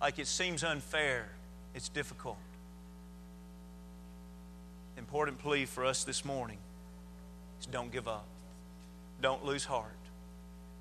Like 0.00 0.20
it 0.20 0.28
seems 0.28 0.62
unfair, 0.62 1.26
it's 1.74 1.88
difficult. 1.88 2.36
Important 4.96 5.40
plea 5.40 5.66
for 5.66 5.84
us 5.84 6.04
this 6.04 6.24
morning 6.24 6.58
is 7.58 7.66
don't 7.66 7.90
give 7.90 8.06
up, 8.06 8.26
don't 9.20 9.44
lose 9.44 9.64
heart. 9.64 9.90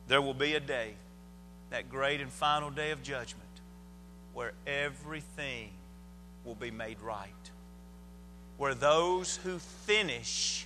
There 0.07 0.21
will 0.21 0.35
be 0.35 0.53
a 0.53 0.59
day, 0.59 0.93
that 1.71 1.89
great 1.89 2.21
and 2.21 2.31
final 2.31 2.69
day 2.69 2.91
of 2.91 3.01
judgment, 3.01 3.41
where 4.35 4.53
everything 4.67 5.71
will 6.45 6.53
be 6.53 6.69
made 6.69 7.01
right, 7.01 7.31
where 8.57 8.73
those 8.73 9.37
who 9.37 9.59
finish 9.59 10.65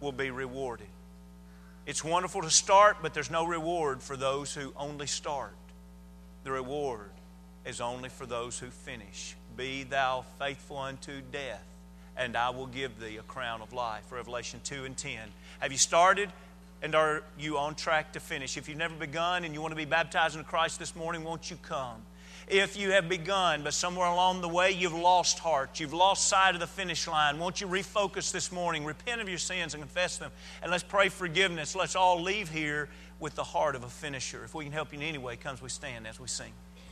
will 0.00 0.12
be 0.12 0.30
rewarded. 0.30 0.86
It's 1.86 2.02
wonderful 2.02 2.42
to 2.42 2.50
start, 2.50 2.98
but 3.00 3.14
there's 3.14 3.30
no 3.30 3.46
reward 3.46 4.02
for 4.02 4.16
those 4.16 4.54
who 4.54 4.72
only 4.76 5.06
start. 5.06 5.54
The 6.44 6.52
reward 6.52 7.10
is 7.64 7.80
only 7.80 8.08
for 8.08 8.26
those 8.26 8.58
who 8.58 8.70
finish. 8.70 9.36
Be 9.56 9.84
thou 9.84 10.24
faithful 10.38 10.78
unto 10.78 11.20
death, 11.32 11.64
and 12.16 12.36
I 12.36 12.50
will 12.50 12.66
give 12.66 12.98
thee 12.98 13.18
a 13.18 13.22
crown 13.22 13.62
of 13.62 13.72
life. 13.72 14.10
Revelation 14.10 14.60
2 14.64 14.84
and 14.84 14.96
10. 14.96 15.18
Have 15.60 15.72
you 15.72 15.78
started? 15.78 16.30
And 16.82 16.94
are 16.94 17.22
you 17.38 17.56
on 17.58 17.74
track 17.74 18.12
to 18.12 18.20
finish? 18.20 18.56
If 18.56 18.68
you've 18.68 18.78
never 18.78 18.94
begun 18.94 19.44
and 19.44 19.54
you 19.54 19.60
want 19.60 19.72
to 19.72 19.76
be 19.76 19.86
baptized 19.86 20.36
into 20.36 20.48
Christ 20.48 20.78
this 20.78 20.94
morning, 20.94 21.24
won't 21.24 21.50
you 21.50 21.56
come? 21.62 22.02
If 22.48 22.76
you 22.76 22.92
have 22.92 23.08
begun, 23.08 23.64
but 23.64 23.74
somewhere 23.74 24.06
along 24.06 24.40
the 24.40 24.48
way 24.48 24.70
you've 24.70 24.94
lost 24.94 25.40
heart, 25.40 25.80
you've 25.80 25.92
lost 25.92 26.28
sight 26.28 26.54
of 26.54 26.60
the 26.60 26.66
finish 26.68 27.08
line, 27.08 27.40
won't 27.40 27.60
you 27.60 27.66
refocus 27.66 28.30
this 28.30 28.52
morning, 28.52 28.84
repent 28.84 29.20
of 29.20 29.28
your 29.28 29.38
sins 29.38 29.74
and 29.74 29.82
confess 29.82 30.18
them, 30.18 30.30
and 30.62 30.70
let's 30.70 30.84
pray 30.84 31.08
forgiveness. 31.08 31.74
Let's 31.74 31.96
all 31.96 32.22
leave 32.22 32.48
here 32.48 32.88
with 33.18 33.34
the 33.34 33.42
heart 33.42 33.74
of 33.74 33.82
a 33.82 33.88
finisher. 33.88 34.44
If 34.44 34.54
we 34.54 34.62
can 34.62 34.72
help 34.72 34.92
you 34.92 35.00
in 35.00 35.04
any 35.04 35.18
way, 35.18 35.34
comes 35.36 35.60
we 35.60 35.70
stand 35.70 36.06
as 36.06 36.20
we 36.20 36.28
sing. 36.28 36.52